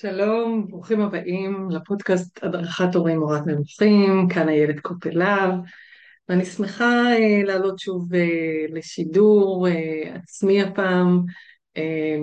שלום, 0.00 0.66
ברוכים 0.68 1.00
הבאים 1.00 1.68
לפודקאסט 1.70 2.44
הדרכת 2.44 2.94
הורים 2.94 3.18
מורת 3.18 3.46
נמוכים, 3.46 4.28
כאן 4.34 4.48
איילת 4.48 4.80
קופלב, 4.80 5.50
ואני 6.28 6.44
שמחה 6.44 7.04
אה, 7.12 7.42
לעלות 7.44 7.78
שוב 7.78 8.14
אה, 8.14 8.66
לשידור 8.68 9.68
אה, 9.68 10.14
עצמי 10.14 10.62
הפעם. 10.62 11.24
אה, 11.76 12.16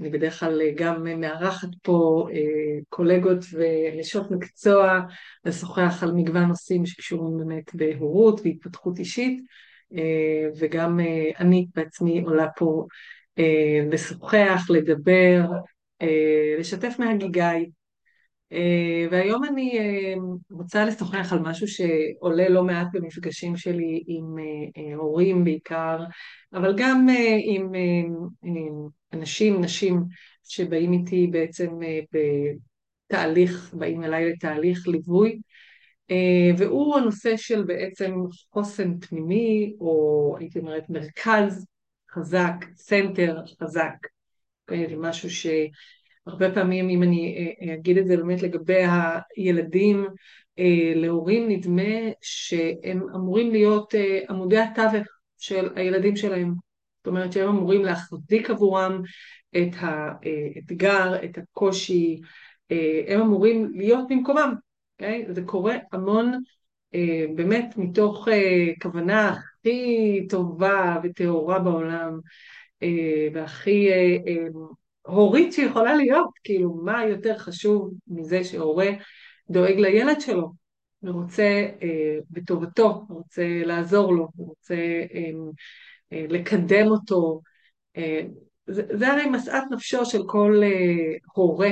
אני 0.00 0.10
בדרך 0.10 0.40
כלל 0.40 0.60
גם 0.74 1.20
מארחת 1.20 1.68
פה 1.82 2.28
אה, 2.32 2.80
קולגות 2.88 3.44
ונשות 3.52 4.30
מקצוע 4.30 5.00
לשוחח 5.44 6.02
על 6.02 6.12
מגוון 6.12 6.44
נושאים 6.44 6.86
שקשורים 6.86 7.38
באמת 7.38 7.74
בהורות 7.74 8.40
והתפתחות 8.44 8.98
אישית, 8.98 9.40
אה, 9.96 10.48
וגם 10.58 11.00
אה, 11.00 11.30
אני 11.38 11.66
בעצמי 11.74 12.20
עולה 12.20 12.46
פה 12.56 12.86
אה, 13.38 13.80
לשוחח, 13.90 14.66
לדבר, 14.70 15.42
אה, 15.52 15.73
לשתף 16.58 16.94
מהגיגאי. 16.98 17.66
אה, 18.52 19.06
והיום 19.10 19.44
אני 19.44 19.78
אה, 19.78 20.14
רוצה 20.50 20.84
לשוחח 20.84 21.32
על 21.32 21.38
משהו 21.38 21.68
שעולה 21.68 22.48
לא 22.48 22.64
מעט 22.64 22.86
במפגשים 22.92 23.56
שלי 23.56 24.04
עם 24.06 24.36
הורים 24.96 25.44
בעיקר, 25.44 26.04
אבל 26.52 26.74
גם 26.76 27.06
עם 27.44 27.72
אנשים, 29.12 29.60
נשים 29.60 30.04
שבאים 30.44 30.92
איתי 30.92 31.26
בעצם 31.26 31.78
בתהליך, 32.12 33.74
באים 33.74 34.04
אליי 34.04 34.30
לתהליך 34.32 34.88
ליווי, 34.88 35.40
והוא 36.58 36.96
הנושא 36.96 37.36
של 37.36 37.62
בעצם 37.62 38.14
חוסן 38.52 38.98
פנימי, 39.00 39.74
או 39.80 40.36
הייתי 40.38 40.58
אומרת 40.58 40.90
מרכז 40.90 41.66
חזק, 42.10 42.54
center 42.76 43.36
חזק. 43.60 44.13
זה 44.70 44.96
משהו 44.96 45.28
שהרבה 45.30 46.54
פעמים, 46.54 46.88
אם 46.88 47.02
אני 47.02 47.36
אה, 47.36 47.68
אה, 47.68 47.74
אגיד 47.74 47.98
את 47.98 48.06
זה 48.06 48.16
באמת 48.16 48.42
לגבי 48.42 48.82
הילדים, 49.36 50.06
אה, 50.58 50.92
להורים 50.94 51.48
נדמה 51.48 52.10
שהם 52.20 53.08
אמורים 53.14 53.50
להיות 53.50 53.94
עמודי 54.28 54.58
התווך 54.58 55.06
של 55.38 55.68
הילדים 55.76 56.16
שלהם. 56.16 56.54
זאת 56.98 57.06
אומרת 57.06 57.32
שהם 57.32 57.48
אמורים 57.48 57.84
להחזיק 57.84 58.50
עבורם 58.50 59.02
את 59.56 59.74
האתגר, 59.76 61.24
את 61.24 61.38
הקושי, 61.38 62.20
הם 63.08 63.20
אמורים 63.20 63.70
להיות 63.74 64.04
במקומם, 64.08 64.54
okay? 64.54 65.02
אוקיי? 65.02 65.26
זה 65.28 65.42
קורה 65.42 65.76
המון 65.92 66.40
באמת 67.34 67.74
מתוך 67.76 68.28
כוונה 68.82 69.28
הכי 69.28 70.26
טובה 70.28 70.96
וטהורה 71.02 71.58
בעולם, 71.58 72.12
אה, 72.12 72.18
והכי 73.32 73.88
אה, 73.90 74.16
אה, 74.26 74.46
הורית 75.02 75.52
שיכולה 75.52 75.94
להיות, 75.94 76.30
כאילו 76.44 76.74
מה 76.74 77.06
יותר 77.06 77.38
חשוב 77.38 77.90
מזה 78.08 78.44
שהורה 78.44 78.90
דואג 79.50 79.74
לילד 79.78 80.20
שלו 80.20 80.52
ורוצה 81.02 81.68
בטובתו, 82.30 83.06
רוצה 83.08 83.42
לעזור 83.64 84.12
לו, 84.12 84.28
רוצה 84.36 84.76
לקדם 86.12 86.86
אותו. 86.86 87.40
זה, 88.66 88.82
זה 88.92 89.08
הרי 89.12 89.26
משאת 89.30 89.62
נפשו 89.70 90.06
של 90.06 90.22
כל 90.26 90.62
הורה 91.34 91.70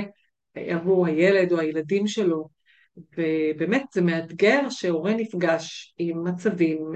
עבור 0.54 1.06
הילד 1.06 1.52
או 1.52 1.60
הילדים 1.60 2.06
שלו, 2.06 2.48
ובאמת 2.96 3.82
זה 3.92 4.02
מאתגר 4.02 4.70
שהורה 4.70 5.14
נפגש 5.14 5.94
עם 5.98 6.24
מצבים 6.28 6.92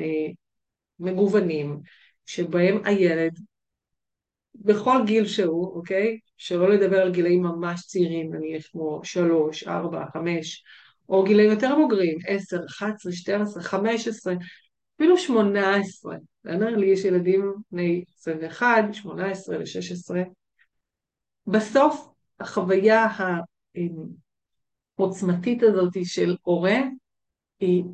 מגוונים 1.00 1.80
שבהם 2.26 2.80
הילד 2.84 3.38
בכל 4.64 4.98
גיל 5.06 5.26
שהוא, 5.26 5.76
אוקיי? 5.76 6.18
שלא 6.36 6.70
לדבר 6.70 7.02
על 7.02 7.12
גילאים 7.12 7.42
ממש 7.42 7.82
צעירים, 7.86 8.34
נניח 8.34 8.66
כמו 8.72 9.00
שלוש, 9.04 9.68
ארבע, 9.68 10.04
חמש, 10.12 10.64
או 11.08 11.24
גילאים 11.24 11.50
יותר 11.50 11.74
בוגרים, 11.76 12.18
עשר, 12.26 12.60
אחת 12.68 12.94
עשרה, 12.94 13.12
שתים 13.12 13.42
עשרה, 13.42 13.62
חמש 13.62 14.08
עשרה, 14.08 14.34
אפילו 14.96 15.18
שמונה 15.18 15.76
עשרה. 15.76 16.16
בסדר? 16.44 16.76
לי 16.76 16.86
יש 16.86 17.04
ילדים 17.04 17.54
בני 17.70 18.04
עשרים 18.18 18.38
ואחת, 18.42 18.84
שמונה 18.92 19.30
עשרה 19.30 19.56
ושש 19.60 19.92
עשרה. 19.92 20.22
בסוף 21.46 22.08
החוויה 22.40 23.06
העוצמתית 24.98 25.62
הזאת 25.62 25.92
של 26.04 26.36
הורה 26.42 26.78
היא 27.60 27.84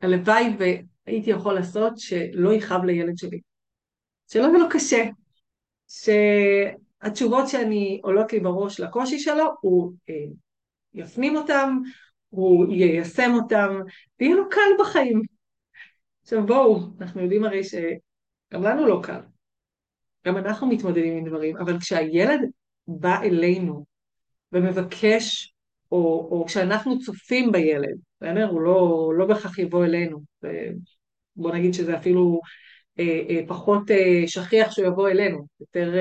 הלוואי 0.00 0.56
והייתי 0.58 1.30
יכול 1.30 1.54
לעשות 1.54 1.98
שלא 1.98 2.54
יכאב 2.54 2.84
לילד 2.84 3.18
שלי. 3.18 3.40
שלא 4.32 4.42
יהיה 4.42 4.58
לו 4.58 4.68
קשה, 4.70 5.04
שהתשובות 5.90 7.48
שאני 7.48 8.00
עולות 8.02 8.32
לי 8.32 8.40
בראש 8.40 8.80
לקושי 8.80 9.18
שלו, 9.18 9.44
הוא 9.60 9.92
אה, 10.08 10.14
יפנים 10.94 11.36
אותם, 11.36 11.78
הוא 12.28 12.72
יישם 12.72 13.30
אותם, 13.34 13.80
ויהיה 14.20 14.34
לו 14.34 14.48
קל 14.50 14.70
בחיים. 14.80 15.22
עכשיו 16.22 16.46
בואו, 16.46 16.80
אנחנו 17.00 17.22
יודעים 17.22 17.44
הרי 17.44 17.64
שגם 17.64 18.62
לנו 18.62 18.86
לא 18.86 19.00
קל. 19.02 19.20
גם 20.26 20.36
אנחנו 20.36 20.66
מתמודדים 20.66 21.16
עם 21.16 21.28
דברים, 21.28 21.56
אבל 21.56 21.78
כשהילד 21.80 22.40
בא 22.86 23.22
אלינו 23.22 23.84
ומבקש, 24.52 25.54
או, 25.92 26.28
או 26.30 26.44
כשאנחנו 26.46 26.98
צופים 26.98 27.52
בילד? 27.52 27.98
הוא 28.50 28.60
לא, 28.60 29.12
לא 29.18 29.26
בהכרח 29.26 29.58
יבוא 29.58 29.84
אלינו, 29.84 30.22
בוא 31.36 31.52
נגיד 31.54 31.74
שזה 31.74 31.96
אפילו 31.96 32.40
פחות 33.46 33.90
אה, 33.90 34.22
שכיח 34.26 34.72
שהוא 34.72 34.86
יבוא 34.86 35.08
אלינו, 35.08 35.46
יותר 35.60 35.94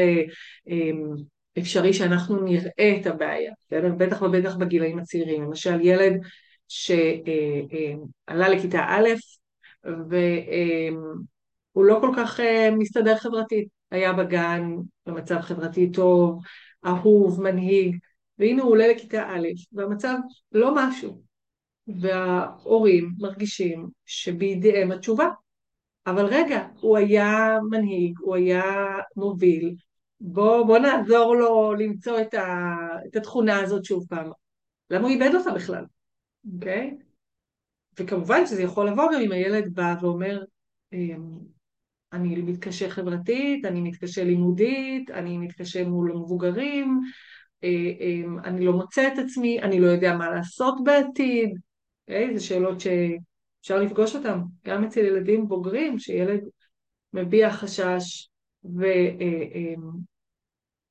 אפשרי 1.60 1.94
שאנחנו 1.94 2.42
נראה 2.42 2.98
את 3.02 3.08
הבעיה, 3.08 3.52
בסדר? 3.60 3.94
בטח 3.98 4.22
ובטח 4.22 4.56
בגילאים 4.56 5.00
הצעירים. 5.00 5.44
למשל 5.44 5.82
ילד 5.82 6.14
שעלה 6.68 8.50
לכיתה 8.50 8.86
א' 8.88 9.10
והוא 9.84 10.96
לא 11.86 11.98
כל 12.02 12.12
כך 12.18 12.40
מסתדר 12.78 13.18
חברתית, 13.18 13.68
היה 13.92 14.14
בגן 14.14 14.76
במצב 15.06 15.42
חברתי 15.42 15.92
טוב, 15.92 16.42
אהוב, 16.86 17.42
מנהיג, 17.42 17.98
והנה 18.40 18.62
הוא 18.62 18.72
עולה 18.72 18.88
לכיתה 18.88 19.30
א', 19.30 19.48
והמצב 19.74 20.16
לא 20.52 20.76
משהו, 20.76 21.22
וההורים 21.88 23.12
מרגישים 23.20 23.88
שבידיהם 24.06 24.92
התשובה. 24.92 25.28
אבל 26.10 26.26
רגע, 26.26 26.68
הוא 26.82 26.98
היה 26.98 27.58
מנהיג, 27.70 28.20
הוא 28.20 28.36
היה 28.36 28.64
מוביל, 29.16 29.76
בוא, 30.22 30.66
בוא 30.66 30.78
נעזור 30.78 31.36
לו 31.36 31.74
למצוא 31.74 32.22
את, 32.22 32.34
ה, 32.34 32.76
את 33.08 33.16
התכונה 33.16 33.60
הזאת 33.60 33.86
שוב 33.86 34.06
פעם. 34.10 34.32
למה 34.90 35.04
הוא 35.04 35.10
איבד 35.10 35.36
אותה 35.36 35.52
בכלל, 35.52 35.86
אוקיי? 36.54 36.98
Okay? 37.00 37.04
וכמובן 38.00 38.46
שזה 38.46 38.62
יכול 38.62 38.88
לבוא 38.88 39.14
גם 39.14 39.22
אם 39.22 39.32
הילד 39.32 39.74
בא 39.74 39.96
ואומר, 40.02 40.44
אמ, 40.94 41.40
אני 42.14 42.42
מתקשה 42.42 42.90
חברתית, 42.90 43.66
אני 43.66 43.82
מתקשה 43.82 44.24
לימודית, 44.24 45.12
אני 45.12 45.38
מתקשה 45.38 45.88
מול 45.88 46.12
המבוגרים, 46.12 47.00
אה, 47.64 47.92
אמ, 48.00 48.40
אני 48.40 48.66
לא 48.66 48.74
מוצא 48.74 49.08
את 49.08 49.20
עצמי, 49.20 49.62
אני 49.62 49.80
לא 49.80 49.88
יודע 49.88 50.18
מה 50.18 50.30
לעשות 50.30 50.84
בעתיד, 50.84 51.50
okay? 51.50 51.60
אוקיי? 52.08 52.38
זה 52.38 52.46
שאלות 52.46 52.82
ש... 52.82 52.88
אפשר 53.62 53.80
לפגוש 53.80 54.16
אותם, 54.16 54.40
גם 54.66 54.84
אצל 54.84 55.00
ילדים 55.00 55.48
בוגרים, 55.48 56.00
שילד 56.00 56.40
מביע 57.14 57.52
חשש 57.52 58.30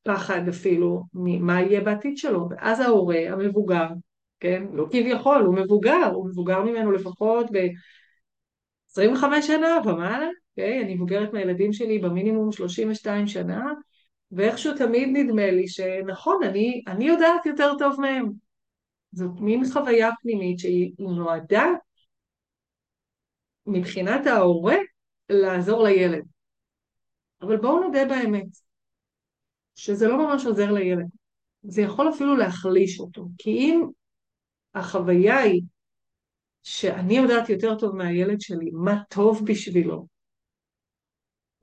ופחד 0.05 0.49
אפילו 0.49 1.03
ממה 1.15 1.61
יהיה 1.61 1.81
בעתיד 1.81 2.17
שלו, 2.17 2.49
ואז 2.51 2.81
ההורה 2.81 3.19
המבוגר, 3.29 3.87
כן, 4.41 4.63
לא 4.73 4.87
כביכול, 4.91 5.43
הוא 5.43 5.55
מבוגר, 5.55 6.11
הוא 6.15 6.29
מבוגר 6.29 6.63
ממנו 6.63 6.93
לפחות 6.93 7.47
ב-25 7.53 9.43
שנה 9.43 9.79
ומעלה, 9.85 10.29
כן, 10.57 10.81
אני 10.85 10.95
מבוגרת 10.95 11.33
מהילדים 11.33 11.73
שלי 11.73 11.99
במינימום 11.99 12.53
32 12.53 13.27
שנה, 13.27 13.73
ואיכשהו 14.33 14.75
תמיד 14.77 15.09
נדמה 15.13 15.51
לי 15.51 15.69
שנכון, 15.69 16.43
אני, 16.43 16.83
אני 16.87 17.05
יודעת 17.09 17.47
יותר 17.47 17.73
טוב 17.79 18.01
מהם. 18.01 18.31
זאת 19.13 19.41
מין 19.41 19.65
חוויה 19.73 20.11
פנימית 20.23 20.59
שהיא 20.59 20.93
נועדה 20.99 21.67
מבחינת 23.69 24.27
ההורה 24.27 24.77
לעזור 25.29 25.83
לילד. 25.83 26.25
אבל 27.43 27.57
בואו 27.57 27.81
נודה 27.81 28.05
באמת, 28.05 28.47
שזה 29.75 30.09
לא 30.09 30.19
ממש 30.19 30.47
עוזר 30.47 30.73
לילד. 30.73 31.07
זה 31.63 31.83
יכול 31.83 32.09
אפילו 32.09 32.37
להחליש 32.37 33.01
אותו. 33.01 33.27
כי 33.39 33.51
אם 33.51 33.83
החוויה 34.75 35.39
היא 35.39 35.63
שאני 36.63 37.17
יודעת 37.17 37.49
יותר 37.49 37.79
טוב 37.79 37.97
מהילד 37.97 38.41
שלי 38.41 38.71
מה 38.73 39.03
טוב 39.11 39.47
בשבילו, 39.47 40.07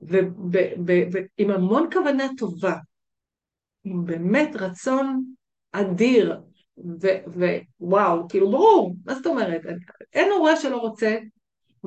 ועם 0.00 1.50
המון 1.50 1.88
כוונה 1.92 2.24
טובה, 2.38 2.74
עם 3.84 4.04
באמת 4.04 4.50
רצון 4.54 5.24
אדיר, 5.72 6.40
ווואו, 7.80 8.28
כאילו 8.28 8.50
ברור, 8.50 8.94
מה 9.04 9.14
זאת 9.14 9.26
אומרת? 9.26 9.60
אין 10.12 10.32
הורה 10.32 10.56
שלא 10.56 10.76
רוצה 10.76 11.16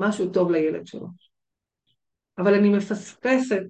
משהו 0.00 0.30
טוב 0.30 0.50
לילד 0.50 0.86
שלו. 0.86 1.06
אבל 2.38 2.54
אני 2.54 2.68
מפספסת 2.68 3.62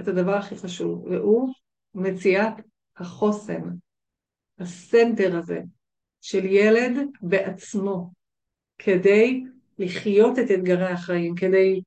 את 0.00 0.08
הדבר 0.08 0.34
הכי 0.34 0.56
חשוב, 0.56 1.04
והוא 1.04 1.54
מציאת 1.94 2.54
החוסן. 2.96 3.62
הסנטר 4.58 5.36
הזה 5.36 5.60
של 6.20 6.44
ילד 6.44 6.96
בעצמו, 7.20 8.10
כדי 8.78 9.44
לחיות 9.78 10.38
את 10.38 10.50
אתגרי 10.50 10.88
החיים, 10.88 11.34
כדי 11.34 11.80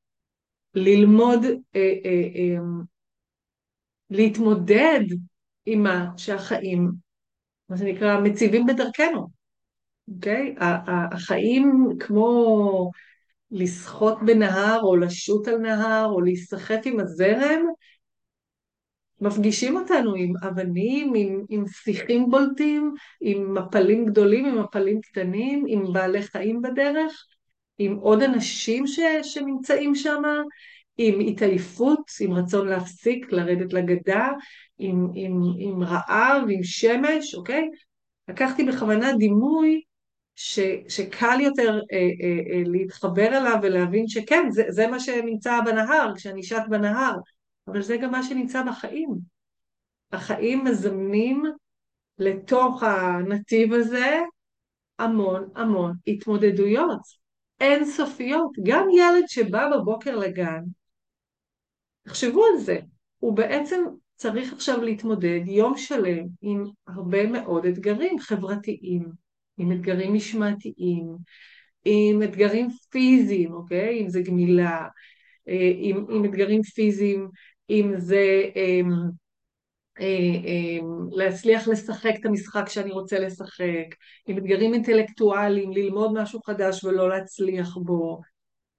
ללמוד, 0.73 1.43
אה, 1.75 1.93
אה, 2.05 2.29
אה, 2.35 2.61
להתמודד 4.09 4.99
עם 5.65 5.83
מה 5.83 6.05
שהחיים, 6.17 6.91
מה 7.69 7.77
שנקרא, 7.77 8.21
מציבים 8.21 8.65
בדרכנו, 8.65 9.27
אוקיי? 10.15 10.55
החיים 11.11 11.89
כמו 11.99 12.91
לשחות 13.51 14.17
בנהר 14.25 14.79
או 14.83 14.95
לשוט 14.95 15.47
על 15.47 15.57
נהר 15.57 16.05
או 16.05 16.21
להיסחף 16.21 16.79
עם 16.85 16.99
הזרם, 16.99 17.61
מפגישים 19.21 19.77
אותנו 19.77 20.13
עם 20.15 20.33
אבנים, 20.47 21.13
עם, 21.15 21.43
עם 21.49 21.67
שיחים 21.67 22.29
בולטים, 22.29 22.93
עם 23.21 23.53
מפלים 23.53 24.05
גדולים, 24.05 24.45
עם 24.45 24.59
מפלים 24.59 25.01
קטנים, 25.01 25.65
עם 25.67 25.93
בעלי 25.93 26.21
חיים 26.21 26.61
בדרך, 26.61 27.25
עם 27.77 27.95
עוד 27.95 28.23
אנשים 28.23 28.87
ש, 28.87 28.99
שנמצאים 29.23 29.95
שם, 29.95 30.21
עם 30.97 31.19
התעייפות, 31.19 32.11
עם 32.21 32.33
רצון 32.33 32.67
להפסיק, 32.67 33.31
לרדת 33.31 33.73
לגדה, 33.73 34.29
עם, 34.77 35.07
עם, 35.15 35.41
עם 35.59 35.83
רעב, 35.83 36.43
עם 36.49 36.63
שמש, 36.63 37.35
אוקיי? 37.35 37.69
לקחתי 38.27 38.63
בכוונה 38.63 39.13
דימוי 39.13 39.81
ש, 40.41 40.59
שקל 40.87 41.41
יותר 41.41 41.79
אה, 41.91 41.97
אה, 41.97 42.53
אה, 42.53 42.63
להתחבר 42.65 43.27
אליו 43.27 43.55
ולהבין 43.63 44.07
שכן, 44.07 44.51
זה, 44.51 44.63
זה 44.69 44.87
מה 44.87 44.99
שנמצא 44.99 45.59
בנהר, 45.65 46.15
כשאני 46.15 46.43
שט 46.43 46.63
בנהר, 46.69 47.15
אבל 47.67 47.81
זה 47.81 47.97
גם 47.97 48.11
מה 48.11 48.23
שנמצא 48.23 48.63
בחיים. 48.63 49.09
החיים 50.11 50.63
מזמנים 50.63 51.43
לתוך 52.19 52.83
הנתיב 52.83 53.73
הזה 53.73 54.19
המון 54.99 55.49
המון 55.55 55.93
התמודדויות 56.07 57.01
אינסופיות. 57.59 58.51
גם 58.63 58.87
ילד 58.89 59.23
שבא 59.27 59.69
בבוקר 59.77 60.15
לגן, 60.15 60.61
תחשבו 62.03 62.45
על 62.45 62.57
זה, 62.57 62.79
הוא 63.17 63.35
בעצם 63.35 63.83
צריך 64.15 64.53
עכשיו 64.53 64.81
להתמודד 64.81 65.41
יום 65.45 65.77
שלם 65.77 66.25
עם 66.41 66.63
הרבה 66.87 67.27
מאוד 67.27 67.65
אתגרים 67.65 68.19
חברתיים, 68.19 69.28
עם 69.59 69.71
אתגרים 69.71 70.13
משמעתיים, 70.13 71.15
עם 71.85 72.23
אתגרים 72.23 72.67
פיזיים, 72.89 73.53
אוקיי? 73.53 74.01
אם 74.01 74.09
זה 74.09 74.21
גמילה, 74.21 74.87
אה, 75.47 75.71
עם, 75.77 76.05
עם 76.09 76.25
אתגרים 76.25 76.63
פיזיים, 76.63 77.29
אם 77.69 77.93
זה 77.97 78.43
אה, 78.55 78.81
אה, 79.99 80.77
להצליח 81.11 81.67
לשחק 81.67 82.13
את 82.19 82.25
המשחק 82.25 82.69
שאני 82.69 82.91
רוצה 82.91 83.19
לשחק, 83.19 83.95
עם 84.27 84.37
אתגרים 84.37 84.73
אינטלקטואליים, 84.73 85.71
ללמוד 85.71 86.13
משהו 86.13 86.41
חדש 86.41 86.83
ולא 86.83 87.09
להצליח 87.09 87.77
בו. 87.77 88.21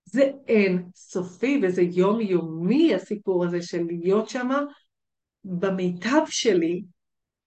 זה 0.04 0.30
אין 0.48 0.82
סופי 0.94 1.60
וזה 1.62 1.82
יומיומי 1.82 2.94
הסיפור 2.94 3.44
הזה 3.44 3.62
של 3.62 3.82
להיות 3.88 4.28
שם 4.28 4.48
במיטב 5.44 6.22
שלי, 6.26 6.82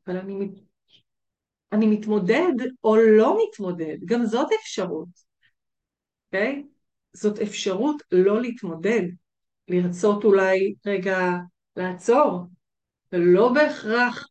אבל 0.07 0.17
אני, 0.17 0.49
אני 1.73 1.87
מתמודד 1.87 2.53
או 2.83 2.95
לא 2.95 3.37
מתמודד, 3.43 3.97
גם 4.05 4.25
זאת 4.25 4.47
אפשרות, 4.61 5.07
אוקיי? 6.27 6.63
Okay? 6.63 6.67
זאת 7.13 7.39
אפשרות 7.39 8.01
לא 8.11 8.41
להתמודד, 8.41 9.01
לרצות 9.67 10.23
אולי 10.23 10.73
רגע 10.85 11.19
לעצור, 11.75 12.39
ולא 13.11 13.53
בהכרח 13.53 14.27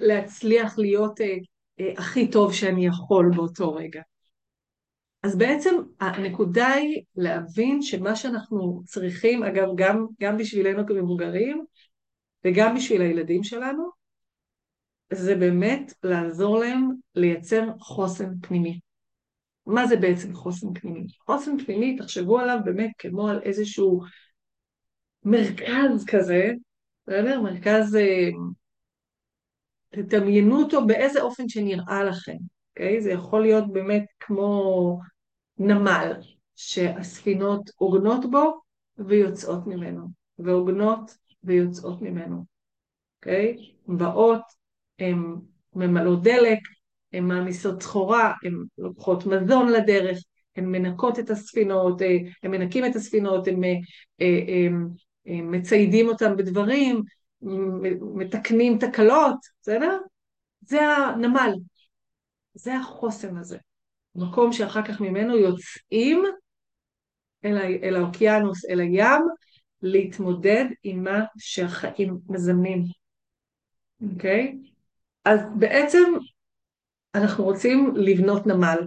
להצליח 0.00 0.78
להיות 0.78 1.20
אה, 1.20 1.36
אה, 1.80 1.92
הכי 1.96 2.30
טוב 2.30 2.52
שאני 2.52 2.86
יכול 2.86 3.30
באותו 3.36 3.74
רגע. 3.74 4.02
אז 5.22 5.38
בעצם 5.38 5.74
הנקודה 6.00 6.68
היא 6.68 7.02
להבין 7.16 7.82
שמה 7.82 8.16
שאנחנו 8.16 8.82
צריכים, 8.86 9.42
אגב, 9.42 9.68
גם, 9.76 10.06
גם 10.20 10.36
בשבילנו 10.36 10.86
כמבוגרים 10.86 11.64
וגם 12.44 12.74
בשביל 12.76 13.02
הילדים 13.02 13.44
שלנו, 13.44 14.01
זה 15.12 15.34
באמת 15.34 15.92
לעזור 16.02 16.58
להם 16.58 16.90
לייצר 17.14 17.64
חוסן 17.78 18.30
פנימי. 18.42 18.80
מה 19.66 19.86
זה 19.86 19.96
בעצם 19.96 20.34
חוסן 20.34 20.74
פנימי? 20.74 21.06
חוסן 21.26 21.64
פנימי, 21.64 21.96
תחשבו 21.96 22.38
עליו 22.38 22.58
באמת 22.64 22.90
כמו 22.98 23.28
על 23.28 23.42
איזשהו 23.42 24.00
מרכז 25.24 26.04
כזה, 26.06 26.52
בסדר? 27.06 27.40
מרכז, 27.40 27.96
אה, 27.96 28.30
תדמיינו 29.90 30.62
אותו 30.62 30.86
באיזה 30.86 31.22
אופן 31.22 31.48
שנראה 31.48 32.04
לכם, 32.04 32.36
אוקיי? 32.70 33.00
זה 33.00 33.10
יכול 33.10 33.42
להיות 33.42 33.72
באמת 33.72 34.04
כמו 34.20 34.98
נמל, 35.58 36.12
שהספינות 36.56 37.70
עוגנות 37.76 38.30
בו 38.30 38.60
ויוצאות 38.98 39.66
ממנו, 39.66 40.06
ועוגנות 40.38 41.16
ויוצאות 41.44 42.02
ממנו, 42.02 42.44
אוקיי? 43.18 43.72
באות, 43.86 44.42
הן 44.98 45.34
ממלאות 45.74 46.22
דלק, 46.22 46.58
הן 47.12 47.24
מעמיסות 47.24 47.82
סחורה, 47.82 48.32
הן 48.44 48.64
לוקחות 48.78 49.26
מזון 49.26 49.72
לדרך, 49.72 50.18
הן 50.56 50.64
מנקות 50.64 51.18
את 51.18 51.30
הספינות, 51.30 52.02
אה, 52.02 52.16
הן 52.42 52.50
מנקים 52.50 52.84
את 52.84 52.96
הספינות, 52.96 53.48
הן 53.48 53.64
אה, 54.20 54.68
מציידים 55.26 56.08
אותן 56.08 56.36
בדברים, 56.36 57.02
מתקנים 58.14 58.78
תקלות, 58.78 59.36
בסדר? 59.62 59.98
זה 60.60 60.82
הנמל, 60.82 61.52
זה 62.54 62.76
החוסן 62.76 63.36
הזה. 63.36 63.58
מקום 64.14 64.52
שאחר 64.52 64.82
כך 64.82 65.00
ממנו 65.00 65.36
יוצאים 65.36 66.24
אל, 67.44 67.56
אל 67.82 67.96
האוקיינוס, 67.96 68.64
אל 68.64 68.80
הים, 68.80 69.22
להתמודד 69.82 70.64
עם 70.82 71.04
מה 71.04 71.24
שהחיים 71.38 72.18
מזמנים, 72.28 72.84
אוקיי? 74.12 74.58
Okay? 74.58 74.71
אז 75.24 75.40
בעצם 75.58 76.12
אנחנו 77.14 77.44
רוצים 77.44 77.92
לבנות 77.96 78.46
נמל, 78.46 78.86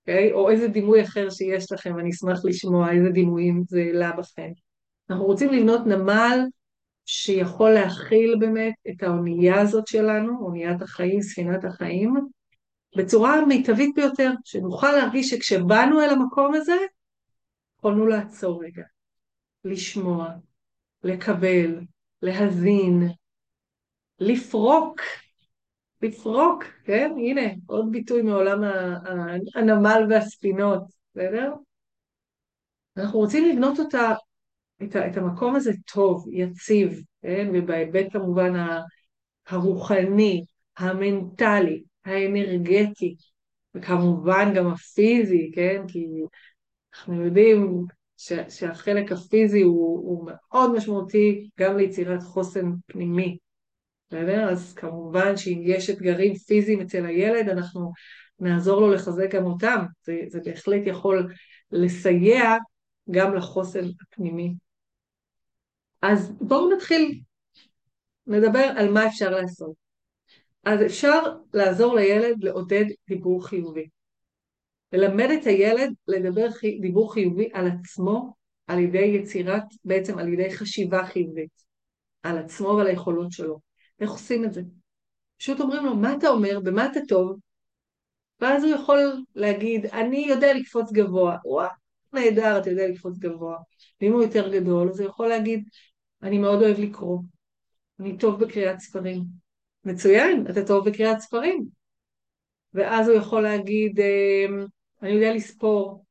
אוקיי? 0.00 0.30
Okay? 0.30 0.34
או 0.34 0.50
איזה 0.50 0.68
דימוי 0.68 1.02
אחר 1.02 1.30
שיש 1.30 1.72
לכם, 1.72 1.98
אני 1.98 2.10
אשמח 2.10 2.44
לשמוע 2.44 2.92
איזה 2.92 3.08
דימויים 3.08 3.62
זה 3.68 3.78
העלה 3.78 4.12
בכם. 4.12 4.50
אנחנו 5.10 5.24
רוצים 5.24 5.52
לבנות 5.52 5.86
נמל 5.86 6.40
שיכול 7.06 7.70
להכיל 7.70 8.36
באמת 8.40 8.74
את 8.88 9.02
האונייה 9.02 9.60
הזאת 9.60 9.86
שלנו, 9.86 10.38
אוניית 10.40 10.82
החיים, 10.82 11.22
ספינת 11.22 11.64
החיים, 11.64 12.14
בצורה 12.96 13.34
המיטבית 13.34 13.94
ביותר, 13.94 14.30
שנוכל 14.44 14.92
להרגיש 14.92 15.30
שכשבאנו 15.30 16.00
אל 16.00 16.10
המקום 16.10 16.54
הזה, 16.54 16.76
יכולנו 17.78 18.06
לעצור 18.06 18.64
רגע, 18.64 18.82
לשמוע, 19.64 20.28
לקבל, 21.04 21.80
להזין, 22.22 23.08
לפרוק, 24.20 25.00
לפרוק, 26.02 26.64
כן? 26.84 27.10
הנה, 27.16 27.42
עוד 27.66 27.92
ביטוי 27.92 28.22
מעולם 28.22 28.62
הנמל 29.54 30.06
והספינות, 30.10 30.82
בסדר? 31.14 31.52
אנחנו 32.96 33.18
רוצים 33.18 33.48
לבנות 33.48 33.78
אותה, 33.78 34.12
את, 34.82 34.96
את 34.96 35.16
המקום 35.16 35.54
הזה 35.54 35.72
טוב, 35.92 36.26
יציב, 36.32 37.02
כן? 37.22 37.50
ובהיבט 37.54 38.06
כמובן 38.12 38.52
הרוחני, 39.46 40.44
המנטלי, 40.78 41.82
האנרגטי, 42.04 43.16
וכמובן 43.74 44.52
גם 44.56 44.66
הפיזי, 44.66 45.50
כן? 45.54 45.82
כי 45.88 46.06
אנחנו 46.94 47.24
יודעים 47.24 47.84
ש, 48.16 48.32
שהחלק 48.48 49.12
הפיזי 49.12 49.62
הוא, 49.62 49.98
הוא 49.98 50.30
מאוד 50.30 50.72
משמעותי 50.72 51.48
גם 51.58 51.76
ליצירת 51.76 52.22
חוסן 52.22 52.72
פנימי. 52.86 53.38
בסדר? 54.08 54.50
אז 54.50 54.74
כמובן 54.74 55.36
שאם 55.36 55.62
יש 55.64 55.90
אתגרים 55.90 56.34
פיזיים 56.34 56.80
אצל 56.80 57.06
הילד, 57.06 57.48
אנחנו 57.48 57.92
נעזור 58.40 58.80
לו 58.80 58.92
לחזק 58.94 59.34
גם 59.34 59.44
אותם. 59.44 59.84
זה, 60.02 60.22
זה 60.28 60.40
בהחלט 60.44 60.82
יכול 60.86 61.34
לסייע 61.72 62.56
גם 63.10 63.34
לחוסן 63.34 63.84
הפנימי. 64.00 64.54
אז 66.02 66.32
בואו 66.40 66.74
נתחיל 66.74 67.20
לדבר 68.26 68.72
על 68.76 68.90
מה 68.90 69.06
אפשר 69.06 69.30
לעשות. 69.30 69.72
אז 70.64 70.82
אפשר 70.86 71.22
לעזור 71.54 71.94
לילד 71.94 72.44
לעודד 72.44 72.84
דיבור 73.08 73.46
חיובי. 73.46 73.88
ללמד 74.92 75.28
את 75.40 75.46
הילד 75.46 75.92
לדבר 76.08 76.46
דיבור 76.80 77.12
חיובי 77.12 77.48
על 77.52 77.66
עצמו 77.66 78.34
על 78.66 78.78
ידי 78.78 78.98
יצירת, 78.98 79.64
בעצם 79.84 80.18
על 80.18 80.28
ידי 80.28 80.54
חשיבה 80.54 81.06
חיובית, 81.06 81.64
על 82.22 82.38
עצמו 82.38 82.68
ועל 82.68 82.86
היכולות 82.86 83.32
שלו. 83.32 83.67
איך 84.00 84.10
עושים 84.10 84.44
את 84.44 84.52
זה? 84.52 84.62
פשוט 85.38 85.60
אומרים 85.60 85.84
לו, 85.84 85.96
מה 85.96 86.14
אתה 86.18 86.28
אומר, 86.28 86.60
במה 86.60 86.86
אתה 86.86 87.00
טוב? 87.08 87.38
ואז 88.40 88.64
הוא 88.64 88.74
יכול 88.74 89.24
להגיד, 89.34 89.86
אני 89.86 90.26
יודע 90.28 90.54
לקפוץ 90.54 90.92
גבוה. 90.92 91.36
וואו, 91.44 91.68
נהדר, 92.12 92.58
אתה 92.58 92.70
יודע 92.70 92.88
לקפוץ 92.88 93.18
גבוה. 93.18 93.56
ואם 94.00 94.12
הוא 94.12 94.22
יותר 94.22 94.48
גדול, 94.48 94.88
אז 94.88 95.00
הוא 95.00 95.08
יכול 95.08 95.28
להגיד, 95.28 95.68
אני 96.22 96.38
מאוד 96.38 96.62
אוהב 96.62 96.78
לקרוא, 96.78 97.18
אני 98.00 98.18
טוב 98.18 98.44
בקריאת 98.44 98.78
ספרים, 98.78 99.24
מצוין, 99.84 100.46
אתה 100.50 100.66
טוב 100.66 100.88
בקריאת 100.88 101.20
ספרים. 101.20 101.68
ואז 102.74 103.08
הוא 103.08 103.16
יכול 103.16 103.42
להגיד, 103.42 104.00
אמ, 104.00 104.66
אני 105.02 105.10
יודע 105.10 105.34
לספור, 105.34 106.04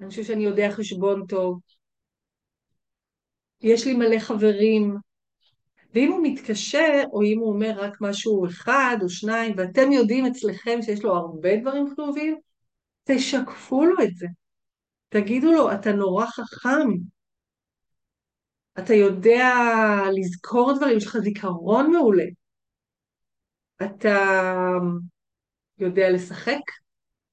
אני 0.00 0.08
חושב 0.08 0.22
שאני 0.22 0.44
יודע 0.44 0.70
חשבון 0.70 1.26
טוב, 1.26 1.60
יש 3.60 3.86
לי 3.86 3.94
מלא 3.94 4.18
חברים, 4.18 4.96
ואם 5.94 6.12
הוא 6.12 6.20
מתקשה, 6.22 7.02
או 7.12 7.22
אם 7.22 7.38
הוא 7.38 7.52
אומר 7.52 7.72
רק 7.76 7.96
משהו 8.00 8.46
אחד 8.46 8.96
או 9.02 9.08
שניים, 9.08 9.54
ואתם 9.56 9.92
יודעים 9.92 10.26
אצלכם 10.26 10.82
שיש 10.82 11.04
לו 11.04 11.16
הרבה 11.16 11.56
דברים 11.56 11.94
חיוביים, 11.94 12.36
תשקפו 13.04 13.84
לו 13.84 13.94
את 14.04 14.16
זה. 14.16 14.26
תגידו 15.08 15.52
לו, 15.52 15.72
אתה 15.72 15.92
נורא 15.92 16.26
חכם, 16.26 16.88
אתה 18.78 18.94
יודע 18.94 19.54
לזכור 20.16 20.72
דברים, 20.76 20.96
יש 20.96 21.06
לך 21.06 21.18
זיכרון 21.18 21.92
מעולה, 21.92 22.24
אתה 23.82 24.18
יודע 25.78 26.10
לשחק 26.10 26.60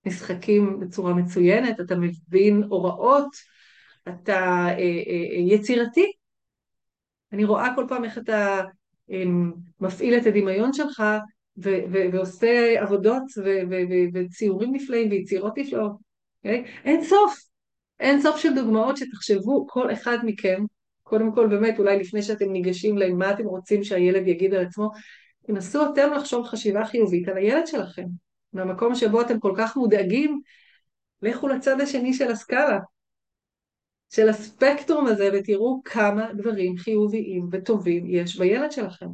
משחקים 0.05 0.79
בצורה 0.79 1.13
מצוינת, 1.13 1.79
אתה 1.79 1.95
מבין 1.95 2.63
הוראות, 2.69 3.29
אתה 4.09 4.33
אה, 4.33 4.69
אה, 4.69 5.25
אה 5.31 5.55
יצירתי. 5.55 6.20
אני 7.33 7.43
רואה 7.43 7.75
כל 7.75 7.85
פעם 7.89 8.05
איך 8.05 8.17
אתה 8.17 8.61
אה, 9.11 9.23
מפעיל 9.79 10.17
את 10.17 10.25
הדמיון 10.25 10.73
שלך 10.73 11.03
ו- 11.57 11.83
ו- 11.91 12.11
ועושה 12.13 12.81
עבודות 12.81 13.23
ו- 13.37 13.61
וציורים 14.13 14.73
נפלאים 14.73 15.09
ויצירות 15.11 15.57
נפלאות. 15.57 15.91
Okay? 15.91 15.95
אוקיי? 16.45 16.63
אין 16.83 17.03
סוף, 17.03 17.35
אין 17.99 18.21
סוף 18.21 18.37
של 18.37 18.55
דוגמאות 18.55 18.97
שתחשבו, 18.97 19.67
כל 19.69 19.93
אחד 19.93 20.17
מכם, 20.23 20.63
קודם 21.03 21.31
כל 21.31 21.47
באמת, 21.47 21.79
אולי 21.79 21.99
לפני 21.99 22.21
שאתם 22.21 22.51
ניגשים 22.51 22.97
למה 22.97 23.31
אתם 23.31 23.45
רוצים 23.45 23.83
שהילד 23.83 24.27
יגיד 24.27 24.53
על 24.53 24.65
עצמו, 24.65 24.91
תנסו 25.47 25.93
אתם 25.93 26.13
לחשוב 26.15 26.47
חשיבה 26.47 26.85
חיובית 26.85 27.27
על 27.27 27.37
הילד 27.37 27.67
שלכם. 27.67 28.05
מהמקום 28.53 28.95
שבו 28.95 29.21
אתם 29.21 29.39
כל 29.39 29.53
כך 29.57 29.77
מודאגים, 29.77 30.41
לכו 31.21 31.47
לצד 31.47 31.81
השני 31.81 32.13
של 32.13 32.31
הסקאלה, 32.31 32.79
של 34.13 34.29
הספקטרום 34.29 35.07
הזה, 35.07 35.29
ותראו 35.33 35.81
כמה 35.85 36.33
דברים 36.33 36.77
חיוביים 36.77 37.49
וטובים 37.51 38.05
יש 38.09 38.37
בילד 38.37 38.71
שלכם. 38.71 39.07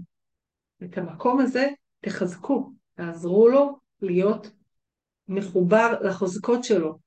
את 0.83 0.97
המקום 0.97 1.39
הזה 1.39 1.67
תחזקו, 2.01 2.71
תעזרו 2.93 3.47
לו 3.47 3.79
להיות 4.01 4.51
מחובר 5.27 5.93
לחוזקות 6.01 6.63
שלו, 6.63 6.97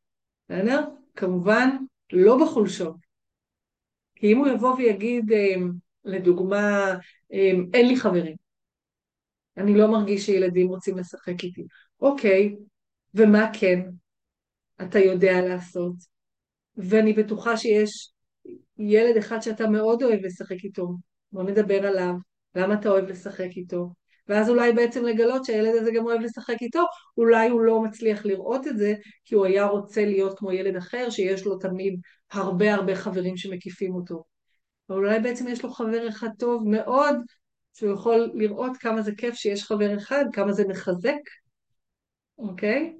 בסדר? 0.48 0.88
כמובן, 1.16 1.76
לא 2.12 2.38
בחולשות. 2.44 2.96
כי 4.14 4.32
אם 4.32 4.38
הוא 4.38 4.48
יבוא 4.48 4.74
ויגיד, 4.74 5.32
אמ, 5.32 5.70
לדוגמה, 6.04 6.94
אמ, 7.32 7.66
אין 7.74 7.88
לי 7.88 7.96
חברים, 7.96 8.36
אני 9.56 9.78
לא 9.78 9.90
מרגיש 9.90 10.26
שילדים 10.26 10.68
רוצים 10.68 10.98
לשחק 10.98 11.44
איתי. 11.44 11.64
אוקיי, 12.00 12.56
ומה 13.14 13.50
כן 13.60 13.80
אתה 14.82 14.98
יודע 14.98 15.40
לעשות? 15.48 16.19
ואני 16.76 17.12
בטוחה 17.12 17.56
שיש 17.56 18.12
ילד 18.78 19.16
אחד 19.16 19.40
שאתה 19.40 19.66
מאוד 19.66 20.02
אוהב 20.02 20.20
לשחק 20.24 20.64
איתו, 20.64 20.88
בוא 21.32 21.42
נדבר 21.42 21.86
עליו, 21.86 22.14
למה 22.54 22.74
אתה 22.74 22.88
אוהב 22.88 23.04
לשחק 23.04 23.48
איתו? 23.56 23.88
ואז 24.28 24.50
אולי 24.50 24.72
בעצם 24.72 25.04
לגלות 25.04 25.44
שהילד 25.44 25.74
הזה 25.74 25.90
גם 25.96 26.04
אוהב 26.04 26.20
לשחק 26.20 26.56
איתו, 26.60 26.82
אולי 27.16 27.48
הוא 27.48 27.60
לא 27.60 27.82
מצליח 27.82 28.26
לראות 28.26 28.66
את 28.66 28.78
זה, 28.78 28.94
כי 29.24 29.34
הוא 29.34 29.46
היה 29.46 29.66
רוצה 29.66 30.04
להיות 30.04 30.38
כמו 30.38 30.52
ילד 30.52 30.76
אחר, 30.76 31.10
שיש 31.10 31.44
לו 31.44 31.58
תמיד 31.58 32.00
הרבה 32.32 32.74
הרבה 32.74 32.94
חברים 32.94 33.36
שמקיפים 33.36 33.94
אותו. 33.94 34.24
אבל 34.88 34.98
אולי 34.98 35.20
בעצם 35.20 35.48
יש 35.48 35.62
לו 35.62 35.70
חבר 35.70 36.08
אחד 36.08 36.28
טוב 36.38 36.68
מאוד, 36.68 37.16
שהוא 37.74 37.94
יכול 37.94 38.32
לראות 38.34 38.76
כמה 38.76 39.02
זה 39.02 39.12
כיף 39.16 39.34
שיש 39.34 39.64
חבר 39.64 39.96
אחד, 39.96 40.24
כמה 40.32 40.52
זה 40.52 40.64
מחזק, 40.68 41.20
אוקיי? 42.38 42.96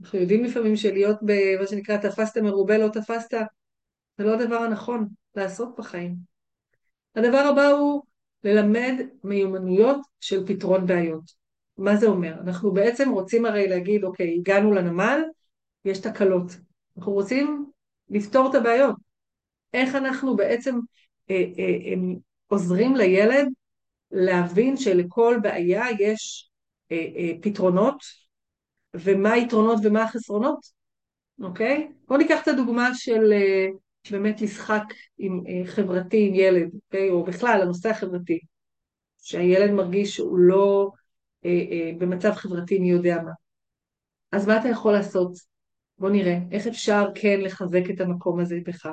אנחנו 0.00 0.18
יודעים 0.18 0.44
לפעמים 0.44 0.76
שלהיות 0.76 1.16
במה 1.22 1.66
שנקרא 1.66 1.96
תפסת 1.96 2.38
מרובה 2.38 2.78
לא 2.78 2.88
תפסת, 2.88 3.34
זה 4.18 4.24
לא 4.24 4.34
הדבר 4.34 4.56
הנכון 4.56 5.08
לעשות 5.34 5.68
בחיים. 5.78 6.16
הדבר 7.16 7.38
הבא 7.52 7.66
הוא 7.66 8.02
ללמד 8.44 8.94
מיומנויות 9.24 10.00
של 10.20 10.46
פתרון 10.46 10.86
בעיות. 10.86 11.44
מה 11.78 11.96
זה 11.96 12.06
אומר? 12.06 12.34
אנחנו 12.40 12.72
בעצם 12.72 13.10
רוצים 13.10 13.46
הרי 13.46 13.68
להגיד, 13.68 14.04
אוקיי, 14.04 14.34
הגענו 14.38 14.72
לנמל, 14.72 15.20
יש 15.84 15.98
תקלות. 15.98 16.52
אנחנו 16.96 17.12
רוצים 17.12 17.70
לפתור 18.10 18.50
את 18.50 18.54
הבעיות. 18.54 18.96
איך 19.74 19.94
אנחנו 19.94 20.36
בעצם 20.36 20.78
אה, 21.30 21.44
אה, 21.58 21.64
אה, 21.64 22.14
עוזרים 22.46 22.96
לילד 22.96 23.48
להבין 24.10 24.76
שלכל 24.76 25.38
בעיה 25.42 25.84
יש 26.00 26.50
אה, 26.92 27.06
אה, 27.16 27.32
פתרונות, 27.42 27.98
ומה 28.94 29.32
היתרונות 29.32 29.78
ומה 29.84 30.02
החסרונות, 30.02 30.58
אוקיי? 31.40 31.92
בואו 32.08 32.18
ניקח 32.18 32.42
את 32.42 32.48
הדוגמה 32.48 32.94
של 32.94 33.32
אה, 33.32 33.66
באמת 34.10 34.42
משחק 34.42 34.84
עם 35.18 35.40
אה, 35.48 35.66
חברתי 35.66 36.28
עם 36.28 36.34
ילד, 36.34 36.70
אוקיי? 36.74 37.10
או 37.10 37.24
בכלל 37.24 37.62
הנושא 37.62 37.88
החברתי, 37.88 38.38
שהילד 39.22 39.70
מרגיש 39.70 40.14
שהוא 40.14 40.38
לא 40.38 40.90
אה, 41.44 41.50
אה, 41.50 41.90
במצב 41.98 42.32
חברתי 42.32 42.78
מי 42.78 42.90
יודע 42.90 43.22
מה. 43.22 43.32
אז 44.32 44.46
מה 44.46 44.60
אתה 44.60 44.68
יכול 44.68 44.92
לעשות? 44.92 45.32
בוא 45.98 46.10
נראה, 46.10 46.38
איך 46.52 46.66
אפשר 46.66 47.04
כן 47.14 47.40
לחזק 47.40 47.82
את 47.94 48.00
המקום 48.00 48.40
הזה 48.40 48.58
בך? 48.66 48.86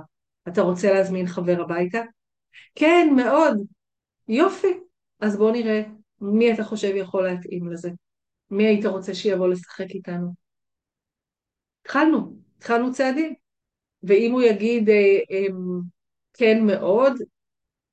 אתה 0.47 0.61
רוצה 0.61 0.93
להזמין 0.93 1.27
חבר 1.27 1.61
הביתה? 1.61 2.01
כן, 2.75 3.07
מאוד. 3.15 3.57
יופי. 4.27 4.79
אז 5.19 5.37
בוא 5.37 5.51
נראה 5.51 5.81
מי 6.21 6.53
אתה 6.53 6.63
חושב 6.63 6.95
יכול 6.95 7.23
להתאים 7.23 7.67
לזה. 7.71 7.89
מי 8.51 8.65
היית 8.65 8.85
רוצה 8.85 9.13
שיבוא 9.13 9.47
לשחק 9.47 9.89
איתנו? 9.89 10.33
התחלנו, 11.81 12.35
התחלנו 12.57 12.93
צעדים. 12.93 13.33
ואם 14.03 14.31
הוא 14.31 14.41
יגיד 14.41 14.89
אה, 14.89 14.95
אה, 15.31 15.45
כן 16.33 16.65
מאוד, 16.65 17.13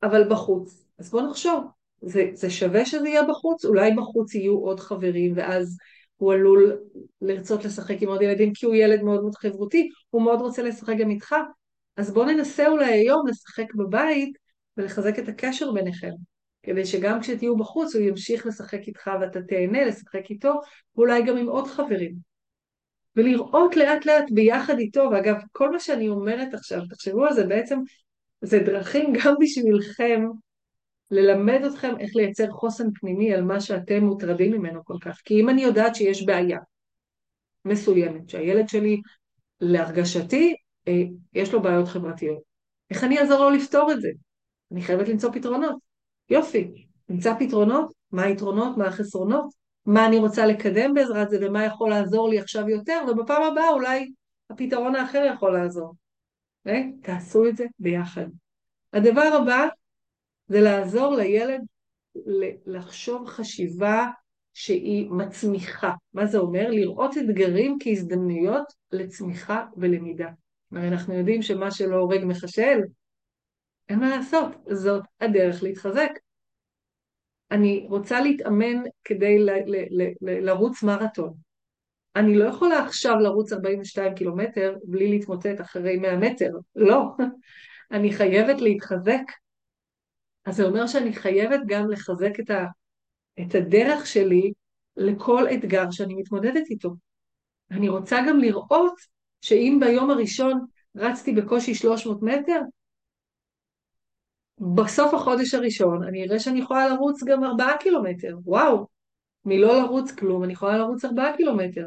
אבל 0.02 0.28
בחוץ, 0.30 0.84
אז 0.98 1.10
בוא 1.10 1.22
נחשוב, 1.22 1.64
זה, 2.00 2.30
זה 2.32 2.50
שווה 2.50 2.86
שזה 2.86 3.08
יהיה 3.08 3.22
בחוץ? 3.22 3.64
אולי 3.64 3.90
בחוץ 3.94 4.34
יהיו 4.34 4.58
עוד 4.58 4.80
חברים 4.80 5.32
ואז 5.36 5.76
הוא 6.16 6.32
עלול 6.32 6.78
לרצות 7.20 7.64
לשחק 7.64 7.96
עם 8.00 8.08
עוד 8.08 8.22
ילדים 8.22 8.52
כי 8.54 8.66
הוא 8.66 8.74
ילד 8.74 9.02
מאוד 9.02 9.20
מאוד 9.20 9.34
חברותי, 9.34 9.88
הוא 10.10 10.22
מאוד 10.22 10.40
רוצה 10.40 10.62
לשחק 10.62 10.94
גם 10.98 11.10
איתך, 11.10 11.34
אז 11.96 12.12
בוא 12.12 12.24
ננסה 12.24 12.68
אולי 12.68 12.92
היום 12.92 13.26
לשחק 13.26 13.74
בבית 13.74 14.38
ולחזק 14.76 15.18
את 15.18 15.28
הקשר 15.28 15.72
ביניכם. 15.72 16.10
כדי 16.68 16.86
שגם 16.86 17.20
כשתהיו 17.20 17.56
בחוץ 17.56 17.94
הוא 17.94 18.02
ימשיך 18.02 18.46
לשחק 18.46 18.80
איתך 18.86 19.10
ואתה 19.20 19.42
תהנה 19.42 19.84
לשחק 19.84 20.30
איתו, 20.30 20.60
ואולי 20.96 21.22
גם 21.22 21.36
עם 21.36 21.48
עוד 21.48 21.66
חברים. 21.66 22.14
ולראות 23.16 23.76
לאט 23.76 24.06
לאט 24.06 24.24
ביחד 24.30 24.78
איתו, 24.78 25.08
ואגב, 25.12 25.36
כל 25.52 25.70
מה 25.70 25.80
שאני 25.80 26.08
אומרת 26.08 26.54
עכשיו, 26.54 26.80
תחשבו 26.90 27.24
על 27.24 27.34
זה, 27.34 27.46
בעצם 27.46 27.78
זה 28.40 28.58
דרכים 28.58 29.12
גם 29.24 29.34
בשבילכם 29.40 30.24
ללמד 31.10 31.60
אתכם 31.64 31.94
איך 32.00 32.16
לייצר 32.16 32.50
חוסן 32.50 32.92
פנימי 33.00 33.34
על 33.34 33.42
מה 33.42 33.60
שאתם 33.60 34.04
מוטרדים 34.04 34.52
ממנו 34.52 34.84
כל 34.84 34.96
כך. 35.00 35.20
כי 35.24 35.40
אם 35.40 35.48
אני 35.48 35.62
יודעת 35.62 35.94
שיש 35.94 36.26
בעיה 36.26 36.58
מסוימת, 37.64 38.28
שהילד 38.28 38.68
שלי, 38.68 39.00
להרגשתי, 39.60 40.54
אה, 40.88 41.02
יש 41.34 41.52
לו 41.52 41.62
בעיות 41.62 41.88
חברתיות, 41.88 42.42
איך 42.90 43.04
אני 43.04 43.18
אעזור 43.18 43.38
לו 43.38 43.50
לפתור 43.50 43.92
את 43.92 44.00
זה? 44.00 44.08
אני 44.72 44.82
חייבת 44.82 45.08
למצוא 45.08 45.32
פתרונות. 45.32 45.87
יופי, 46.30 46.86
נמצא 47.08 47.34
פתרונות, 47.38 47.92
מה 48.12 48.22
היתרונות, 48.22 48.76
מה 48.76 48.86
החסרונות, 48.86 49.48
מה 49.86 50.06
אני 50.06 50.18
רוצה 50.18 50.46
לקדם 50.46 50.94
בעזרת 50.94 51.30
זה 51.30 51.38
ומה 51.40 51.64
יכול 51.64 51.90
לעזור 51.90 52.28
לי 52.28 52.38
עכשיו 52.38 52.68
יותר, 52.68 53.00
ובפעם 53.08 53.42
הבאה 53.42 53.68
אולי 53.68 54.12
הפתרון 54.50 54.96
האחר 54.96 55.24
יכול 55.34 55.52
לעזור. 55.52 55.88
Okay? 55.88 55.98
אוקיי? 56.66 56.92
תעשו 57.02 57.48
את 57.48 57.56
זה 57.56 57.66
ביחד. 57.78 58.26
הדבר 58.92 59.30
הבא 59.42 59.68
זה 60.48 60.60
לעזור 60.60 61.14
לילד 61.14 61.60
לחשוב 62.66 63.26
חשיבה 63.26 64.06
שהיא 64.54 65.10
מצמיחה. 65.10 65.92
מה 66.12 66.26
זה 66.26 66.38
אומר? 66.38 66.70
לראות 66.70 67.18
אתגרים 67.18 67.76
כהזדמנויות 67.80 68.72
לצמיחה 68.92 69.66
ולמידה. 69.76 70.28
הרי 70.72 70.88
אנחנו 70.88 71.14
יודעים 71.14 71.42
שמה 71.42 71.70
שלא 71.70 71.96
הורג 71.96 72.24
מחשל, 72.24 72.78
אין 73.88 73.98
מה 73.98 74.16
לעשות, 74.16 74.52
זאת 74.70 75.04
הדרך 75.20 75.62
להתחזק. 75.62 76.10
אני 77.50 77.86
רוצה 77.88 78.20
להתאמן 78.20 78.82
כדי 79.04 79.38
ל- 79.38 79.50
ל- 79.50 80.02
ל- 80.20 80.46
לרוץ 80.46 80.82
מרתון. 80.82 81.34
אני 82.16 82.38
לא 82.38 82.44
יכולה 82.44 82.78
עכשיו 82.78 83.14
לרוץ 83.18 83.52
42 83.52 84.14
קילומטר 84.14 84.76
בלי 84.84 85.10
להתמוטט 85.10 85.60
אחרי 85.60 85.96
100 85.96 86.16
מטר, 86.16 86.50
לא. 86.76 87.02
אני 87.92 88.12
חייבת 88.12 88.60
להתחזק. 88.60 89.22
אז 90.44 90.56
זה 90.56 90.64
אומר 90.64 90.86
שאני 90.86 91.12
חייבת 91.12 91.60
גם 91.66 91.90
לחזק 91.90 92.40
את, 92.40 92.50
ה, 92.50 92.66
את 93.40 93.54
הדרך 93.54 94.06
שלי 94.06 94.52
לכל 94.96 95.46
אתגר 95.54 95.90
שאני 95.90 96.14
מתמודדת 96.14 96.70
איתו. 96.70 96.90
אני 97.70 97.88
רוצה 97.88 98.18
גם 98.28 98.38
לראות 98.38 98.94
שאם 99.40 99.78
ביום 99.80 100.10
הראשון 100.10 100.66
רצתי 100.96 101.32
בקושי 101.32 101.74
300 101.74 102.22
מטר, 102.22 102.60
בסוף 104.60 105.14
החודש 105.14 105.54
הראשון 105.54 106.04
אני 106.04 106.24
אראה 106.24 106.38
שאני 106.38 106.58
יכולה 106.58 106.88
לרוץ 106.88 107.24
גם 107.24 107.44
ארבעה 107.44 107.76
קילומטר, 107.76 108.36
וואו, 108.44 108.86
מלא 109.44 109.82
לרוץ 109.82 110.12
כלום, 110.12 110.44
אני 110.44 110.52
יכולה 110.52 110.78
לרוץ 110.78 111.04
ארבעה 111.04 111.36
קילומטר, 111.36 111.86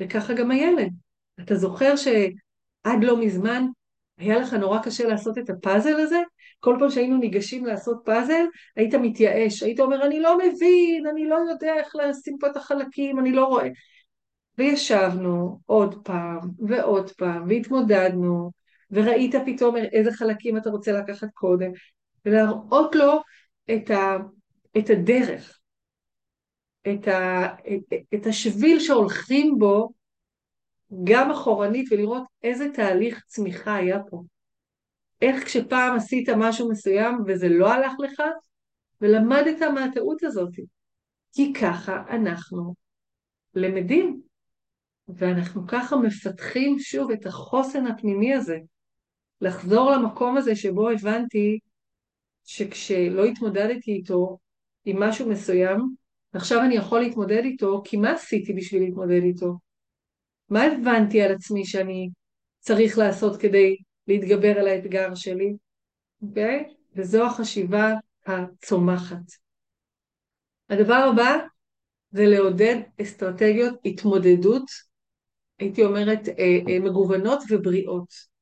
וככה 0.00 0.34
גם 0.34 0.50
הילד. 0.50 0.90
אתה 1.40 1.54
זוכר 1.54 1.96
שעד 1.96 3.04
לא 3.04 3.20
מזמן 3.20 3.66
היה 4.18 4.38
לך 4.38 4.54
נורא 4.54 4.78
קשה 4.78 5.08
לעשות 5.08 5.38
את 5.38 5.50
הפאזל 5.50 6.00
הזה? 6.00 6.20
כל 6.60 6.76
פעם 6.78 6.90
שהיינו 6.90 7.16
ניגשים 7.16 7.66
לעשות 7.66 8.02
פאזל, 8.04 8.44
היית 8.76 8.94
מתייאש, 8.94 9.62
היית 9.62 9.80
אומר, 9.80 10.06
אני 10.06 10.20
לא 10.20 10.38
מבין, 10.38 11.06
אני 11.06 11.28
לא 11.28 11.36
יודע 11.50 11.74
איך 11.74 11.96
לשים 11.96 12.36
פה 12.40 12.46
את 12.46 12.56
החלקים, 12.56 13.18
אני 13.18 13.32
לא 13.32 13.44
רואה. 13.44 13.68
וישבנו 14.58 15.60
עוד 15.66 16.04
פעם 16.04 16.38
ועוד 16.68 17.10
פעם, 17.10 17.44
והתמודדנו, 17.48 18.50
וראית 18.90 19.34
פתאום 19.46 19.76
איזה 19.76 20.12
חלקים 20.12 20.56
אתה 20.56 20.70
רוצה 20.70 20.92
לקחת 20.92 21.28
קודם, 21.34 21.70
ולהראות 22.24 22.94
לו 22.94 23.20
את, 23.74 23.90
ה, 23.90 24.16
את 24.78 24.90
הדרך, 24.90 25.58
את, 26.82 27.08
ה, 27.08 27.46
את, 27.54 27.92
את 28.14 28.26
השביל 28.26 28.80
שהולכים 28.80 29.58
בו 29.58 29.92
גם 31.04 31.30
אחורנית 31.30 31.92
ולראות 31.92 32.22
איזה 32.42 32.68
תהליך 32.74 33.24
צמיחה 33.26 33.74
היה 33.74 33.98
פה. 34.10 34.22
איך 35.22 35.44
כשפעם 35.44 35.96
עשית 35.96 36.28
משהו 36.28 36.70
מסוים 36.70 37.18
וזה 37.26 37.48
לא 37.48 37.72
הלך 37.72 37.92
לך, 37.98 38.22
ולמדת 39.00 39.62
מהטעות 39.74 40.22
הזאת. 40.22 40.54
כי 41.32 41.52
ככה 41.52 42.04
אנחנו 42.10 42.74
למדים, 43.54 44.20
ואנחנו 45.08 45.66
ככה 45.66 45.96
מפתחים 45.96 46.78
שוב 46.78 47.10
את 47.10 47.26
החוסן 47.26 47.86
הפנימי 47.86 48.34
הזה. 48.34 48.58
לחזור 49.40 49.90
למקום 49.90 50.36
הזה 50.36 50.56
שבו 50.56 50.90
הבנתי 50.90 51.58
שכשלא 52.44 53.24
התמודדתי 53.24 53.92
איתו 53.92 54.38
עם 54.84 55.02
משהו 55.02 55.28
מסוים, 55.28 55.94
עכשיו 56.32 56.60
אני 56.60 56.74
יכול 56.74 57.00
להתמודד 57.00 57.42
איתו, 57.44 57.82
כי 57.84 57.96
מה 57.96 58.12
עשיתי 58.12 58.52
בשביל 58.52 58.82
להתמודד 58.82 59.22
איתו? 59.22 59.58
מה 60.48 60.62
הבנתי 60.62 61.22
על 61.22 61.32
עצמי 61.32 61.64
שאני 61.64 62.08
צריך 62.58 62.98
לעשות 62.98 63.40
כדי 63.40 63.76
להתגבר 64.06 64.58
על 64.58 64.66
האתגר 64.66 65.14
שלי? 65.14 65.56
אוקיי? 66.22 66.64
Okay? 66.68 66.72
וזו 66.96 67.26
החשיבה 67.26 67.94
הצומחת. 68.26 69.42
הדבר 70.68 71.10
הבא 71.12 71.38
זה 72.10 72.26
לעודד 72.26 72.76
אסטרטגיות 73.02 73.74
התמודדות, 73.84 74.70
הייתי 75.58 75.84
אומרת 75.84 76.28
אה, 76.28 76.58
אה, 76.68 76.78
מגוונות 76.78 77.42
ובריאות. 77.50 78.32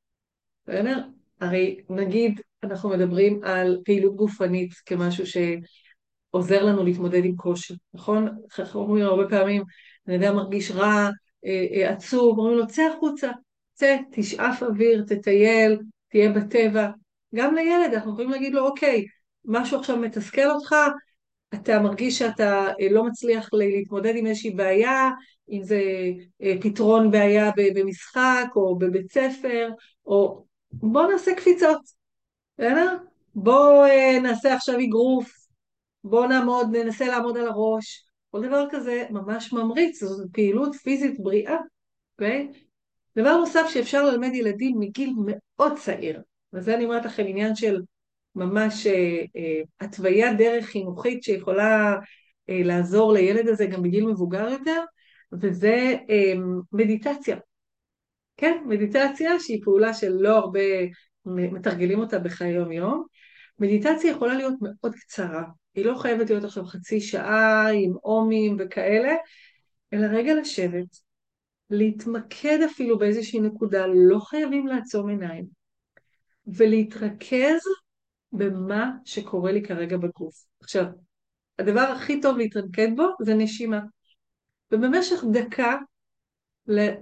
הרי 1.40 1.80
נגיד 1.90 2.40
אנחנו 2.62 2.88
מדברים 2.88 3.40
על 3.44 3.78
פעילות 3.85 4.16
גופנית 4.16 4.73
כמשהו 4.87 5.25
שעוזר 5.26 6.64
לנו 6.64 6.85
להתמודד 6.85 7.25
עם 7.25 7.37
קושי, 7.37 7.75
נכון? 7.94 8.28
אומרים 8.75 9.04
הרבה 9.04 9.28
פעמים, 9.28 9.62
אני 10.06 10.14
יודע, 10.14 10.32
מרגיש 10.32 10.70
רע, 10.70 11.11
אה, 11.47 11.66
אה, 11.73 11.90
עצוב, 11.90 12.38
אומרים 12.38 12.59
לו, 12.59 12.66
צא 12.66 12.82
החוצה, 12.82 13.30
צא, 13.73 13.97
תשאף 14.12 14.62
אוויר, 14.62 15.04
תטייל, 15.06 15.78
תהיה 16.11 16.32
בטבע. 16.32 16.90
גם 17.35 17.54
לילד 17.54 17.94
אנחנו 17.94 18.12
יכולים 18.12 18.30
להגיד 18.30 18.54
לו, 18.54 18.66
אוקיי, 18.66 19.04
משהו 19.44 19.78
עכשיו 19.78 19.97
מתסכל 19.97 20.50
אותך, 20.50 20.75
אתה 21.54 21.80
מרגיש 21.80 22.18
שאתה 22.18 22.66
אה, 22.80 22.88
לא 22.90 23.04
מצליח 23.04 23.49
להתמודד 23.52 24.12
עם 24.16 24.26
איזושהי 24.26 24.50
בעיה, 24.50 25.11
אם 25.50 25.62
זה 25.62 25.82
פתרון 26.61 27.11
בעיה 27.11 27.50
במשחק 27.75 28.47
או 28.56 28.78
בבית 28.78 29.12
ספר, 29.12 29.68
או 30.06 30.44
בוא 30.72 31.12
נעשה 31.12 31.34
קפיצות, 31.34 31.80
בסדר? 32.58 32.96
בוא 33.34 33.86
נעשה 34.22 34.54
עכשיו 34.54 34.74
אגרוף, 34.80 35.32
בוא 36.04 36.26
נעמוד, 36.26 36.76
ננסה 36.76 37.06
לעמוד 37.06 37.36
על 37.36 37.46
הראש, 37.46 38.04
כל 38.30 38.46
דבר 38.46 38.66
כזה 38.70 39.06
ממש 39.10 39.52
ממריץ, 39.52 40.04
זו 40.04 40.24
פעילות 40.33 40.74
פיזית 40.74 41.20
בריאה, 41.20 41.56
אוקיי? 42.12 42.48
דבר 43.18 43.37
נוסף 43.37 43.66
שאפשר 43.68 44.04
ללמד 44.04 44.35
ילדים 44.35 44.78
מגיל 44.78 45.12
מאוד 45.26 45.78
צעיר, 45.78 46.22
וזה 46.52 46.74
אני 46.74 46.85
אומרת 46.85 47.04
לכם 47.04 47.24
עניין 47.26 47.56
של 47.56 47.83
ממש 48.35 48.87
אה, 48.87 49.24
אה, 49.37 50.33
דרך 50.38 50.64
חינוכית 50.64 51.22
שיכולה 51.22 51.96
אה, 52.50 52.61
לעזור 52.64 53.12
לילד 53.12 53.48
הזה 53.48 53.66
גם 53.66 53.83
בגיל 53.83 54.06
מבוגר 54.06 54.48
יותר, 54.48 54.83
וזה 55.33 55.94
אה, 56.11 56.33
מדיטציה. 56.72 57.37
כן, 58.40 58.62
מדיטציה 58.66 59.40
שהיא 59.40 59.61
פעולה 59.64 59.94
שלא 59.94 60.37
הרבה 60.37 60.61
מתרגלים 61.26 61.98
אותה 61.98 62.18
בחיי 62.18 62.50
יום-יום. 62.50 63.05
מדיטציה 63.59 64.11
יכולה 64.11 64.35
להיות 64.35 64.55
מאוד 64.61 64.94
קצרה, 64.94 65.44
היא 65.74 65.85
לא 65.85 65.94
חייבת 65.98 66.31
להיות 66.31 66.44
עכשיו 66.44 66.64
חצי 66.64 67.00
שעה 67.00 67.68
עם 67.70 67.92
עומים 68.03 68.57
וכאלה, 68.59 69.14
אלא 69.92 70.07
רגע 70.07 70.35
לשבת, 70.35 70.96
להתמקד 71.70 72.59
אפילו 72.70 72.98
באיזושהי 72.98 73.40
נקודה, 73.40 73.87
לא 73.87 74.18
חייבים 74.18 74.66
לעצום 74.66 75.09
עיניים, 75.09 75.46
ולהתרכז 76.46 77.61
במה 78.33 78.90
שקורה 79.05 79.53
לי 79.53 79.62
כרגע 79.62 79.96
בגוף. 79.96 80.44
עכשיו, 80.61 80.85
הדבר 81.59 81.81
הכי 81.81 82.20
טוב 82.20 82.37
להתרכז 82.38 82.88
בו 82.96 83.07
זה 83.22 83.35
נשימה. 83.35 83.81
ובמשך 84.72 85.24
דקה 85.33 85.76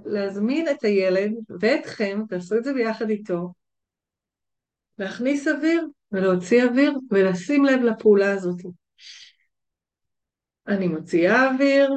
להזמין 0.04 0.68
את 0.68 0.85
הילד 0.85 1.33
ואתכם, 1.61 2.22
תעשו 2.28 2.57
את 2.57 2.64
זה 2.64 2.72
ביחד 2.72 3.11
איתו, 3.11 3.52
להכניס 4.98 5.48
אוויר 5.48 5.87
ולהוציא 6.12 6.64
אוויר 6.64 6.92
ולשים 7.11 7.64
לב 7.64 7.81
לפעולה 7.81 8.33
הזאת. 8.33 8.61
אני 10.68 10.88
מוציאה 10.88 11.50
אוויר 11.50 11.90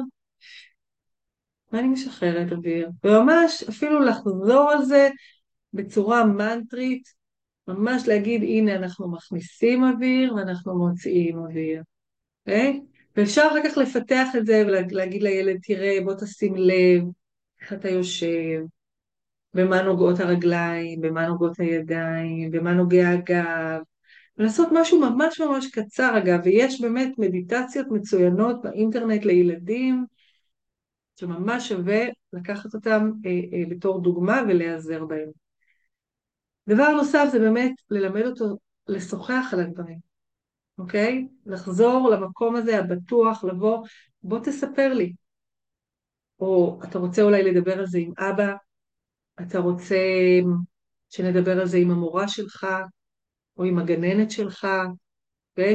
ואני 1.72 1.88
משחררת 1.88 2.52
אוויר, 2.52 2.90
וממש 3.04 3.64
אפילו 3.68 4.00
לחזור 4.00 4.70
על 4.70 4.84
זה 4.84 5.08
בצורה 5.72 6.24
מנטרית, 6.24 7.08
ממש 7.68 8.08
להגיד 8.08 8.42
הנה 8.42 8.76
אנחנו 8.76 9.12
מכניסים 9.12 9.84
אוויר 9.84 10.34
ואנחנו 10.34 10.78
מוציאים 10.78 11.38
אוויר, 11.38 11.82
Okay? 11.82 12.50
אוקיי? 12.50 12.80
ואפשר 13.16 13.48
אחר 13.50 13.68
כך 13.68 13.76
לפתח 13.76 14.28
את 14.38 14.46
זה 14.46 14.64
ולהגיד 14.66 15.22
לילד 15.22 15.56
תראה 15.62 15.98
בוא 16.04 16.14
תשים 16.14 16.54
לב 16.56 17.02
איך 17.62 17.72
אתה 17.72 17.88
יושב, 17.88 18.62
במה 19.54 19.82
נוגעות 19.82 20.20
הרגליים, 20.20 21.00
במה 21.00 21.26
נוגעות 21.26 21.60
הידיים, 21.60 22.50
במה 22.50 22.72
נוגע 22.72 23.08
הגב, 23.08 23.80
ולעשות 24.38 24.68
משהו 24.72 25.00
ממש 25.00 25.40
ממש 25.40 25.66
קצר 25.66 26.18
אגב, 26.18 26.40
ויש 26.44 26.80
באמת 26.80 27.18
מדיטציות 27.18 27.86
מצוינות 27.90 28.62
באינטרנט 28.62 29.24
לילדים, 29.24 30.06
שממש 31.20 31.68
שווה 31.68 32.04
לקחת 32.32 32.74
אותם 32.74 33.10
אה, 33.26 33.30
אה, 33.30 33.62
בתור 33.68 34.02
דוגמה 34.02 34.42
ולהיעזר 34.48 35.04
בהם. 35.04 35.28
דבר 36.68 36.90
נוסף 36.90 37.28
זה 37.32 37.38
באמת 37.38 37.72
ללמד 37.90 38.22
אותו 38.22 38.58
לשוחח 38.88 39.50
על 39.52 39.60
הדברים, 39.60 39.98
אוקיי? 40.78 41.28
לחזור 41.46 42.10
למקום 42.10 42.56
הזה 42.56 42.78
הבטוח, 42.78 43.44
לבוא, 43.44 43.86
בוא 44.22 44.38
תספר 44.38 44.94
לי. 44.94 45.12
או 46.42 46.80
אתה 46.84 46.98
רוצה 46.98 47.22
אולי 47.22 47.42
לדבר 47.42 47.78
על 47.78 47.86
זה 47.86 47.98
עם 47.98 48.12
אבא, 48.18 48.54
אתה 49.40 49.58
רוצה 49.58 49.96
שנדבר 51.10 51.60
על 51.60 51.66
זה 51.66 51.78
עם 51.78 51.90
המורה 51.90 52.28
שלך, 52.28 52.66
או 53.56 53.64
עם 53.64 53.78
הגננת 53.78 54.30
שלך, 54.30 54.66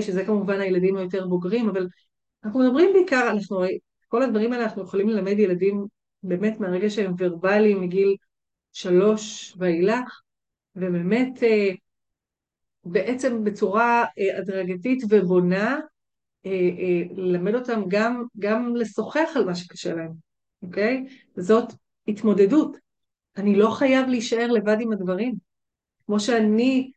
שזה 0.01 0.25
כמובן 0.25 0.59
הילדים 0.59 0.97
היותר 0.97 1.27
בוגרים, 1.27 1.69
אבל 1.69 1.87
אנחנו 2.43 2.59
מדברים 2.59 2.89
בעיקר, 2.93 3.29
אנחנו, 3.31 3.63
כל 4.07 4.23
הדברים 4.23 4.53
האלה 4.53 4.63
אנחנו 4.63 4.83
יכולים 4.83 5.09
ללמד 5.09 5.39
ילדים 5.39 5.85
באמת 6.23 6.59
מהרגע 6.59 6.89
שהם 6.89 7.13
ורבליים 7.17 7.81
מגיל 7.81 8.15
שלוש 8.73 9.53
ואילך, 9.57 10.21
ובאמת 10.75 11.43
אה, 11.43 11.69
בעצם 12.83 13.43
בצורה 13.43 14.05
אה, 14.19 14.37
הדרגתית 14.37 15.03
ובונה, 15.09 15.79
אה, 16.45 17.01
ללמד 17.15 17.55
אותם 17.55 17.81
גם, 17.87 18.23
גם 18.39 18.75
לשוחח 18.75 19.29
על 19.35 19.45
מה 19.45 19.55
שקשה 19.55 19.95
להם, 19.95 20.26
אוקיי? 20.63 21.05
זאת 21.35 21.73
התמודדות. 22.07 22.77
אני 23.37 23.55
לא 23.55 23.69
חייב 23.69 24.07
להישאר 24.07 24.47
לבד 24.47 24.77
עם 24.79 24.91
הדברים. 24.91 25.35
כמו 26.05 26.19
שאני 26.19 26.91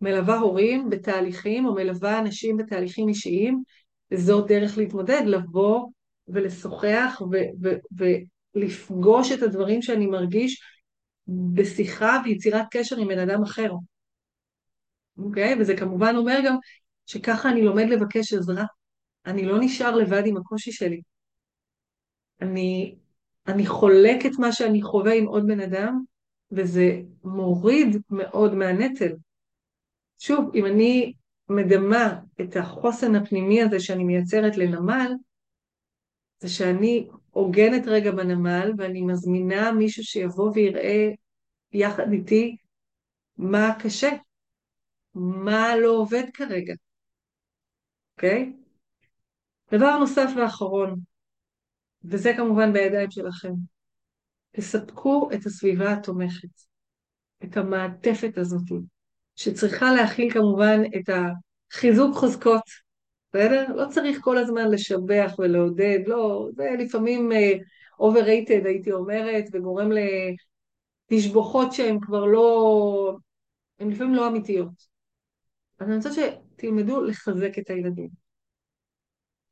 מלווה 0.00 0.38
הורים 0.38 0.90
בתהליכים 0.90 1.66
או 1.66 1.74
מלווה 1.74 2.18
אנשים 2.18 2.56
בתהליכים 2.56 3.08
אישיים, 3.08 3.62
וזאת 4.10 4.46
דרך 4.46 4.78
להתמודד, 4.78 5.22
לבוא 5.26 5.88
ולשוחח 6.28 7.22
ולפגוש 8.54 9.32
את 9.32 9.42
הדברים 9.42 9.82
שאני 9.82 10.06
מרגיש 10.06 10.62
בשיחה 11.54 12.22
ויצירת 12.24 12.66
קשר 12.70 12.96
עם 12.96 13.08
בן 13.08 13.18
אדם 13.18 13.42
אחר. 13.42 13.72
אוקיי? 15.18 15.54
וזה 15.60 15.76
כמובן 15.76 16.16
אומר 16.16 16.38
גם 16.46 16.56
שככה 17.06 17.50
אני 17.50 17.62
לומד 17.62 17.84
לבקש 17.88 18.32
עזרה. 18.32 18.64
אני 19.26 19.46
לא 19.46 19.58
נשאר 19.60 19.96
לבד 19.96 20.22
עם 20.26 20.36
הקושי 20.36 20.72
שלי. 20.72 21.00
אני, 22.40 22.94
אני 23.46 23.66
חולק 23.66 24.26
את 24.26 24.38
מה 24.38 24.52
שאני 24.52 24.82
חווה 24.82 25.14
עם 25.14 25.26
עוד 25.26 25.46
בן 25.46 25.60
אדם, 25.60 26.04
וזה 26.52 27.00
מוריד 27.24 27.96
מאוד 28.10 28.54
מהנטל. 28.54 29.12
שוב, 30.18 30.50
אם 30.54 30.66
אני 30.66 31.12
מדמה 31.48 32.20
את 32.40 32.56
החוסן 32.56 33.14
הפנימי 33.14 33.62
הזה 33.62 33.80
שאני 33.80 34.04
מייצרת 34.04 34.56
לנמל, 34.56 35.12
זה 36.38 36.48
שאני 36.48 37.08
עוגנת 37.30 37.82
רגע 37.86 38.10
בנמל 38.10 38.72
ואני 38.78 39.02
מזמינה 39.02 39.72
מישהו 39.72 40.04
שיבוא 40.04 40.52
ויראה 40.54 41.10
יחד 41.72 42.12
איתי 42.12 42.56
מה 43.36 43.70
קשה, 43.82 44.10
מה 45.14 45.76
לא 45.76 45.90
עובד 45.90 46.24
כרגע, 46.34 46.74
אוקיי? 48.16 48.52
Okay? 48.52 48.64
דבר 49.76 49.98
נוסף 49.98 50.30
ואחרון, 50.36 51.00
וזה 52.04 52.32
כמובן 52.36 52.72
בידיים 52.72 53.10
שלכם, 53.10 53.52
תספקו 54.52 55.30
את 55.34 55.46
הסביבה 55.46 55.92
התומכת, 55.92 56.48
את 57.44 57.56
המעטפת 57.56 58.38
הזאת, 58.38 58.68
שצריכה 59.36 59.92
להכיל 59.92 60.32
כמובן 60.32 60.80
את 60.96 61.08
החיזוק 61.72 62.16
חוזקות, 62.16 62.62
בסדר? 63.32 63.66
לא 63.74 63.86
צריך 63.90 64.18
כל 64.20 64.38
הזמן 64.38 64.70
לשבח 64.70 65.32
ולעודד, 65.38 65.98
לא, 66.06 66.48
זה 66.56 66.70
לפעמים 66.78 67.32
uh, 67.32 68.00
overrated 68.00 68.66
הייתי 68.66 68.92
אומרת, 68.92 69.44
וגורם 69.52 69.88
לתשבוכות 71.10 71.72
שהן 71.72 71.98
כבר 72.00 72.24
לא, 72.24 73.16
הן 73.78 73.90
לפעמים 73.90 74.14
לא 74.14 74.28
אמיתיות. 74.28 74.94
אז 75.78 75.88
אני 75.88 75.96
רוצה 75.96 76.10
שתלמדו 76.12 77.04
לחזק 77.04 77.58
את 77.58 77.70
הילדים. 77.70 78.23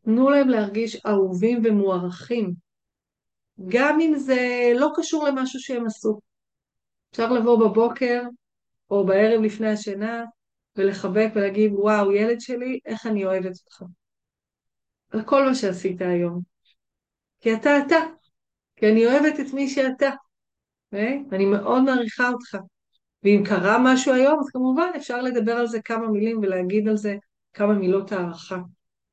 תנו 0.05 0.31
להם 0.31 0.49
להרגיש 0.49 1.07
אהובים 1.07 1.63
ומוערכים, 1.65 2.55
גם 3.69 4.01
אם 4.01 4.15
זה 4.17 4.73
לא 4.75 4.89
קשור 4.97 5.29
למשהו 5.29 5.61
שהם 5.61 5.87
עשו. 5.87 6.21
אפשר 7.11 7.33
לבוא 7.33 7.69
בבוקר 7.69 8.23
או 8.91 9.07
בערב 9.07 9.43
לפני 9.43 9.69
השינה 9.69 10.25
ולחבק 10.77 11.29
ולהגיד, 11.35 11.73
וואו, 11.75 12.13
ילד 12.13 12.41
שלי, 12.41 12.79
איך 12.87 13.07
אני 13.07 13.25
אוהבת 13.25 13.57
אותך. 13.65 13.83
על 15.11 15.23
כל 15.25 15.45
מה 15.45 15.55
שעשית 15.55 16.03
היום. 16.03 16.41
כי 17.41 17.55
אתה 17.55 17.71
אתה, 17.87 17.97
כי 18.77 18.89
אני 18.89 19.07
אוהבת 19.07 19.41
את 19.41 19.55
מי 19.55 19.69
שאתה, 19.69 20.11
ואני 20.93 21.47
מאוד 21.47 21.83
מעריכה 21.83 22.29
אותך. 22.29 22.57
ואם 23.23 23.43
קרה 23.47 23.77
משהו 23.85 24.15
היום, 24.15 24.41
אז 24.41 24.51
כמובן 24.51 24.91
אפשר 24.97 25.23
לדבר 25.23 25.53
על 25.53 25.67
זה 25.67 25.83
כמה 25.83 26.09
מילים 26.09 26.39
ולהגיד 26.39 26.89
על 26.89 26.97
זה 26.97 27.17
כמה 27.53 27.75
מילות 27.75 28.13
הערכה. 28.13 28.59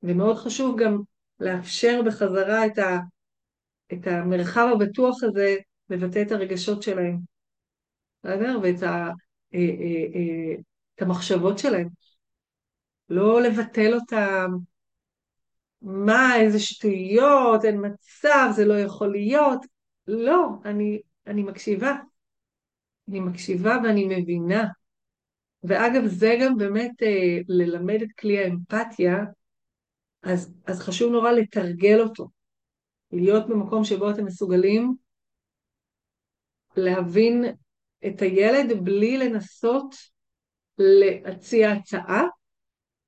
ומאוד 0.03 0.38
חשוב 0.38 0.79
גם 0.79 0.97
לאפשר 1.39 2.01
בחזרה 2.05 2.65
את, 2.65 2.77
ה, 2.77 2.97
את 3.93 4.07
המרחב 4.07 4.67
הבטוח 4.73 5.23
הזה 5.23 5.55
לבטא 5.89 6.21
את 6.21 6.31
הרגשות 6.31 6.83
שלהם, 6.83 7.17
בסדר? 8.23 8.59
ואת 8.63 8.83
ה, 8.83 9.09
אה, 9.53 9.59
אה, 9.59 10.05
אה, 10.15 10.55
את 10.95 11.01
המחשבות 11.01 11.59
שלהם. 11.59 11.88
לא 13.09 13.41
לבטל 13.41 13.93
אותם, 13.93 14.51
מה, 15.81 16.35
איזה 16.35 16.59
שטויות, 16.59 17.65
אין 17.65 17.81
מצב, 17.85 18.49
זה 18.55 18.65
לא 18.65 18.79
יכול 18.79 19.12
להיות. 19.12 19.65
לא, 20.07 20.49
אני, 20.65 21.01
אני 21.27 21.43
מקשיבה. 21.43 21.95
אני 23.09 23.19
מקשיבה 23.19 23.77
ואני 23.83 24.05
מבינה. 24.05 24.67
ואגב, 25.63 26.05
זה 26.05 26.38
גם 26.41 26.57
באמת 26.57 27.03
אה, 27.03 27.38
ללמד 27.47 28.01
את 28.01 28.12
כלי 28.19 28.43
האמפתיה, 28.43 29.17
אז, 30.23 30.53
אז 30.65 30.79
חשוב 30.79 31.12
נורא 31.12 31.32
לתרגל 31.32 32.01
אותו. 32.01 32.27
להיות 33.12 33.47
במקום 33.47 33.84
שבו 33.84 34.12
אתם 34.12 34.25
מסוגלים 34.25 34.95
להבין 36.77 37.45
את 38.08 38.21
הילד 38.21 38.84
בלי 38.84 39.17
לנסות 39.17 39.95
להציע 40.77 41.71
הצעה, 41.71 42.23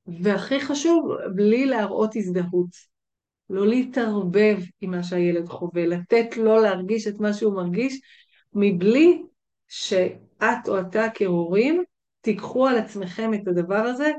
והכי 0.06 0.60
חשוב, 0.60 1.12
בלי 1.36 1.66
להראות 1.66 2.16
הזדהות. 2.16 2.92
לא 3.50 3.68
להתערבב 3.68 4.58
עם 4.82 4.92
מה 4.92 5.04
שהילד 5.04 5.50
חווה, 5.50 5.86
לתת 5.86 6.38
לו 6.38 6.62
להרגיש 6.62 7.08
את 7.08 7.20
מה 7.20 7.34
שהוא 7.34 7.54
מרגיש, 7.56 8.02
מבלי 8.54 9.24
שאת 9.68 10.68
או 10.68 10.80
אתה 10.80 11.06
כהורים 11.14 11.84
תיקחו 12.22 12.68
על 12.68 12.78
עצמכם 12.78 13.34
את 13.34 13.48
הדבר 13.48 13.76
הזה, 13.76 14.12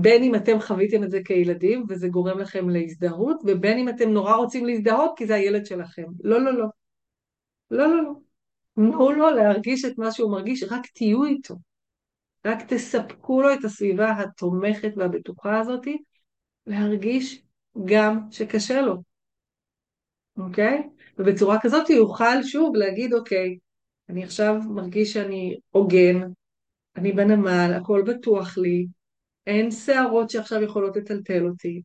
בין 0.00 0.22
אם 0.22 0.34
אתם 0.34 0.60
חוויתם 0.60 1.04
את 1.04 1.10
זה 1.10 1.20
כילדים 1.24 1.84
וזה 1.88 2.08
גורם 2.08 2.38
לכם 2.38 2.68
להזדהות, 2.68 3.36
ובין 3.46 3.78
אם 3.78 3.88
אתם 3.88 4.10
נורא 4.10 4.34
רוצים 4.34 4.66
להזדהות 4.66 5.12
כי 5.16 5.26
זה 5.26 5.34
הילד 5.34 5.66
שלכם. 5.66 6.04
לא, 6.24 6.44
לא, 6.44 6.52
לא. 6.58 6.66
לא, 7.70 7.88
לא, 7.88 8.02
לא. 8.02 8.12
תנו 8.74 9.12
לו 9.12 9.30
להרגיש 9.30 9.84
את 9.84 9.98
מה 9.98 10.12
שהוא 10.12 10.32
מרגיש, 10.32 10.62
רק 10.62 10.86
תהיו 10.94 11.24
איתו. 11.24 11.54
רק 12.44 12.58
תספקו 12.72 13.42
לו 13.42 13.52
את 13.52 13.64
הסביבה 13.64 14.10
התומכת 14.10 14.92
והבטוחה 14.96 15.60
הזאת, 15.60 15.86
להרגיש 16.66 17.42
גם 17.84 18.20
שקשה 18.30 18.80
לו, 18.80 19.02
אוקיי? 20.36 20.88
ובצורה 21.18 21.58
כזאת 21.62 21.88
הוא 21.88 21.96
יוכל 21.96 22.42
שוב 22.42 22.76
להגיד, 22.76 23.14
אוקיי, 23.14 23.58
אני 24.08 24.24
עכשיו 24.24 24.54
מרגיש 24.70 25.12
שאני 25.12 25.56
הוגן, 25.70 26.20
אני 26.96 27.12
בנמל, 27.12 27.74
הכל 27.80 28.02
בטוח 28.06 28.58
לי, 28.58 28.86
אין 29.46 29.70
שערות 29.70 30.30
שעכשיו 30.30 30.62
יכולות 30.62 30.96
לטלטל 30.96 31.46
אותי, 31.46 31.82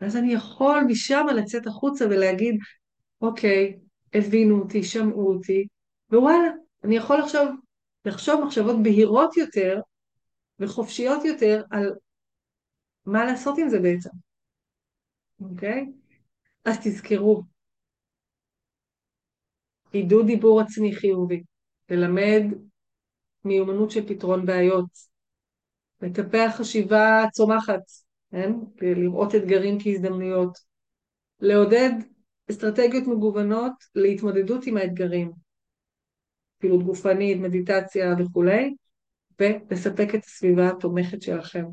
אז 0.00 0.16
אני 0.16 0.32
יכול 0.32 0.80
משם 0.88 1.26
לצאת 1.36 1.66
החוצה 1.66 2.06
ולהגיד, 2.06 2.54
אוקיי, 3.20 3.78
הבינו 4.14 4.60
אותי, 4.60 4.82
שמעו 4.84 5.32
אותי, 5.32 5.66
ווואלה, 6.12 6.50
אני 6.84 6.96
יכול 6.96 7.20
עכשיו 7.20 7.46
לחשוב 8.04 8.44
מחשבות 8.44 8.76
בהירות 8.82 9.36
יותר 9.36 9.80
וחופשיות 10.60 11.24
יותר 11.24 11.62
על 11.70 11.92
מה 13.06 13.24
לעשות 13.24 13.58
עם 13.58 13.68
זה 13.68 13.78
בעצם. 13.78 14.10
אוקיי? 15.40 15.86
אז 16.64 16.78
תזכרו, 16.78 17.42
עידוד 19.92 20.26
דיבור 20.26 20.60
עצמי 20.60 20.94
חיובי, 20.96 21.42
ללמד 21.90 22.42
מיומנות 23.44 23.90
של 23.90 24.08
פתרון 24.08 24.46
בעיות, 24.46 25.07
לטפח 26.02 26.54
חשיבה 26.56 27.24
צומחת, 27.32 27.82
כן? 28.30 28.52
לראות 28.80 29.34
אתגרים 29.34 29.78
כהזדמנויות, 29.82 30.58
לעודד 31.40 31.90
אסטרטגיות 32.50 33.06
מגוונות 33.06 33.72
להתמודדות 33.94 34.66
עם 34.66 34.76
האתגרים, 34.76 35.32
פעילות 36.58 36.82
גופנית, 36.82 37.38
מדיטציה 37.38 38.14
וכולי, 38.18 38.74
ולספק 39.40 40.14
את 40.14 40.24
הסביבה 40.24 40.68
התומכת 40.68 41.22
שלכם. 41.22 41.64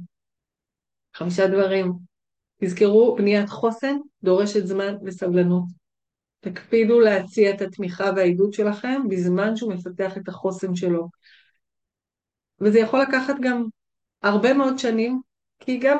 חמישה 1.15 1.47
דברים. 1.47 1.93
תזכרו, 2.61 3.15
בניית 3.15 3.49
חוסן 3.49 3.97
דורשת 4.23 4.65
זמן 4.65 4.95
וסבלנות. 5.05 5.63
תקפידו 6.39 6.99
להציע 6.99 7.53
את 7.53 7.61
התמיכה 7.61 8.11
והעידוד 8.15 8.53
שלכם 8.53 9.01
בזמן 9.09 9.55
שהוא 9.55 9.73
מפתח 9.73 10.17
את 10.17 10.27
החוסן 10.27 10.75
שלו. 10.75 11.09
וזה 12.61 12.79
יכול 12.79 13.01
לקחת 13.01 13.35
גם 13.41 13.65
הרבה 14.25 14.53
מאוד 14.53 14.79
שנים, 14.79 15.21
כי 15.59 15.77
גם, 15.77 15.97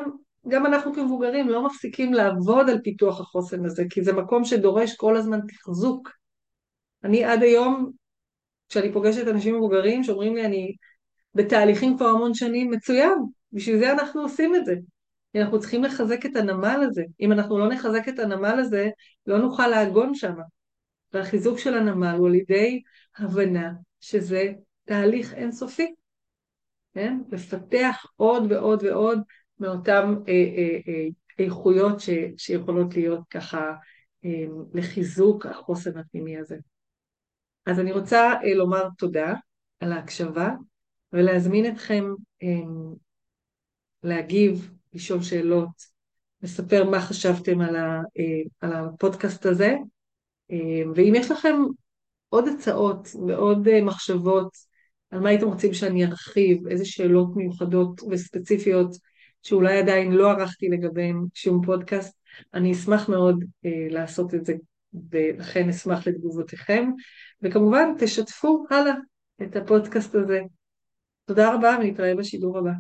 גם 0.48 0.66
אנחנו 0.66 0.94
כמבוגרים 0.94 1.50
לא 1.50 1.66
מפסיקים 1.66 2.14
לעבוד 2.14 2.70
על 2.70 2.82
פיתוח 2.84 3.20
החוסן 3.20 3.66
הזה, 3.66 3.84
כי 3.90 4.04
זה 4.04 4.14
מקום 4.14 4.46
שדורש 4.46 4.96
כל 4.96 5.18
הזמן 5.18 5.40
תחזוק. 5.48 6.10
אני 7.04 7.24
עד 7.24 7.44
היום, 7.44 7.92
כשאני 8.70 8.94
פוגשת 8.94 9.28
אנשים 9.28 9.56
מבוגרים 9.56 10.04
שאומרים 10.04 10.36
לי, 10.36 10.46
אני 10.46 10.76
בתהליכים 11.34 11.98
כבר 11.98 12.08
המון 12.08 12.34
שנים, 12.34 12.72
מצוין, 12.72 13.14
בשביל 13.52 13.80
זה 13.80 13.92
אנחנו 13.92 14.22
עושים 14.22 14.56
את 14.56 14.66
זה. 14.66 14.76
אנחנו 15.36 15.60
צריכים 15.60 15.84
לחזק 15.84 16.26
את 16.26 16.36
הנמל 16.36 16.84
הזה. 16.90 17.04
אם 17.22 17.32
אנחנו 17.32 17.58
לא 17.58 17.70
נחזק 17.70 18.10
את 18.10 18.20
הנמל 18.20 18.60
הזה, 18.60 18.90
לא 19.28 19.38
נוכל 19.38 19.68
לעגון 19.68 20.16
שם. 20.16 20.36
והחיזוק 21.14 21.60
של 21.60 21.78
הנמל 21.78 22.16
הוא 22.18 22.28
על 22.28 22.36
ידי 22.36 22.82
הבנה 23.18 23.72
שזה 24.00 24.52
תהליך 24.86 25.34
אינסופי. 25.34 25.94
כן? 26.96 27.20
לפתח 27.32 28.06
עוד 28.16 28.52
ועוד 28.52 28.84
ועוד 28.84 29.20
מאותן 29.60 30.16
אה, 30.28 30.34
אה, 30.34 30.80
אה, 30.88 31.08
איכויות 31.40 32.00
ש, 32.00 32.10
שיכולות 32.38 32.96
להיות 32.96 33.22
ככה 33.30 33.74
אה, 34.26 34.46
לחיזוק 34.74 35.46
החוסן 35.46 35.98
הפנימי 35.98 36.38
הזה. 36.38 36.58
אז 37.66 37.80
אני 37.80 37.92
רוצה 37.92 38.34
אה, 38.44 38.56
לומר 38.56 38.88
תודה 38.98 39.34
על 39.80 39.92
ההקשבה 39.92 40.50
ולהזמין 41.14 41.74
אתכם 41.74 42.06
אה, 42.44 42.48
להגיב, 44.04 44.72
לשאול 44.94 45.22
שאלות, 45.22 45.96
לספר 46.42 46.90
מה 46.90 47.02
חשבתם 47.02 47.62
על, 47.62 47.76
ה, 47.76 48.02
אה, 48.20 48.42
על 48.62 48.74
הפודקאסט 48.74 49.46
הזה, 49.46 49.76
אה, 50.52 50.84
ואם 50.96 51.14
יש 51.16 51.32
לכם 51.32 51.56
עוד 52.30 52.48
הצעות 52.48 53.08
ועוד 53.28 53.68
אה, 53.68 53.82
מחשבות 53.82 54.58
על 55.16 55.22
מה 55.22 55.30
הייתם 55.30 55.48
רוצים 55.48 55.74
שאני 55.74 56.06
ארחיב, 56.06 56.68
איזה 56.68 56.86
שאלות 56.86 57.36
מיוחדות 57.36 58.02
וספציפיות 58.10 58.96
שאולי 59.42 59.78
עדיין 59.78 60.12
לא 60.12 60.32
ערכתי 60.32 60.70
לגביהם 60.70 61.26
שום 61.34 61.66
פודקאסט, 61.66 62.18
אני 62.54 62.72
אשמח 62.72 63.10
מאוד 63.10 63.44
אה, 63.66 63.88
לעשות 63.90 64.34
את 64.34 64.46
זה, 64.46 64.54
ולכן 65.12 65.70
אשמח 65.70 66.08
לתגובותיכם, 66.08 66.90
וכמובן 67.42 67.90
תשתפו 68.00 68.66
הלאה 68.70 68.94
את 69.42 69.56
הפודקאסט 69.56 70.16
הזה. 70.16 70.42
תודה 71.26 71.56
רבה 71.56 71.78
ונתראה 71.82 72.16
בשידור 72.16 72.58
הבא. 72.58 72.72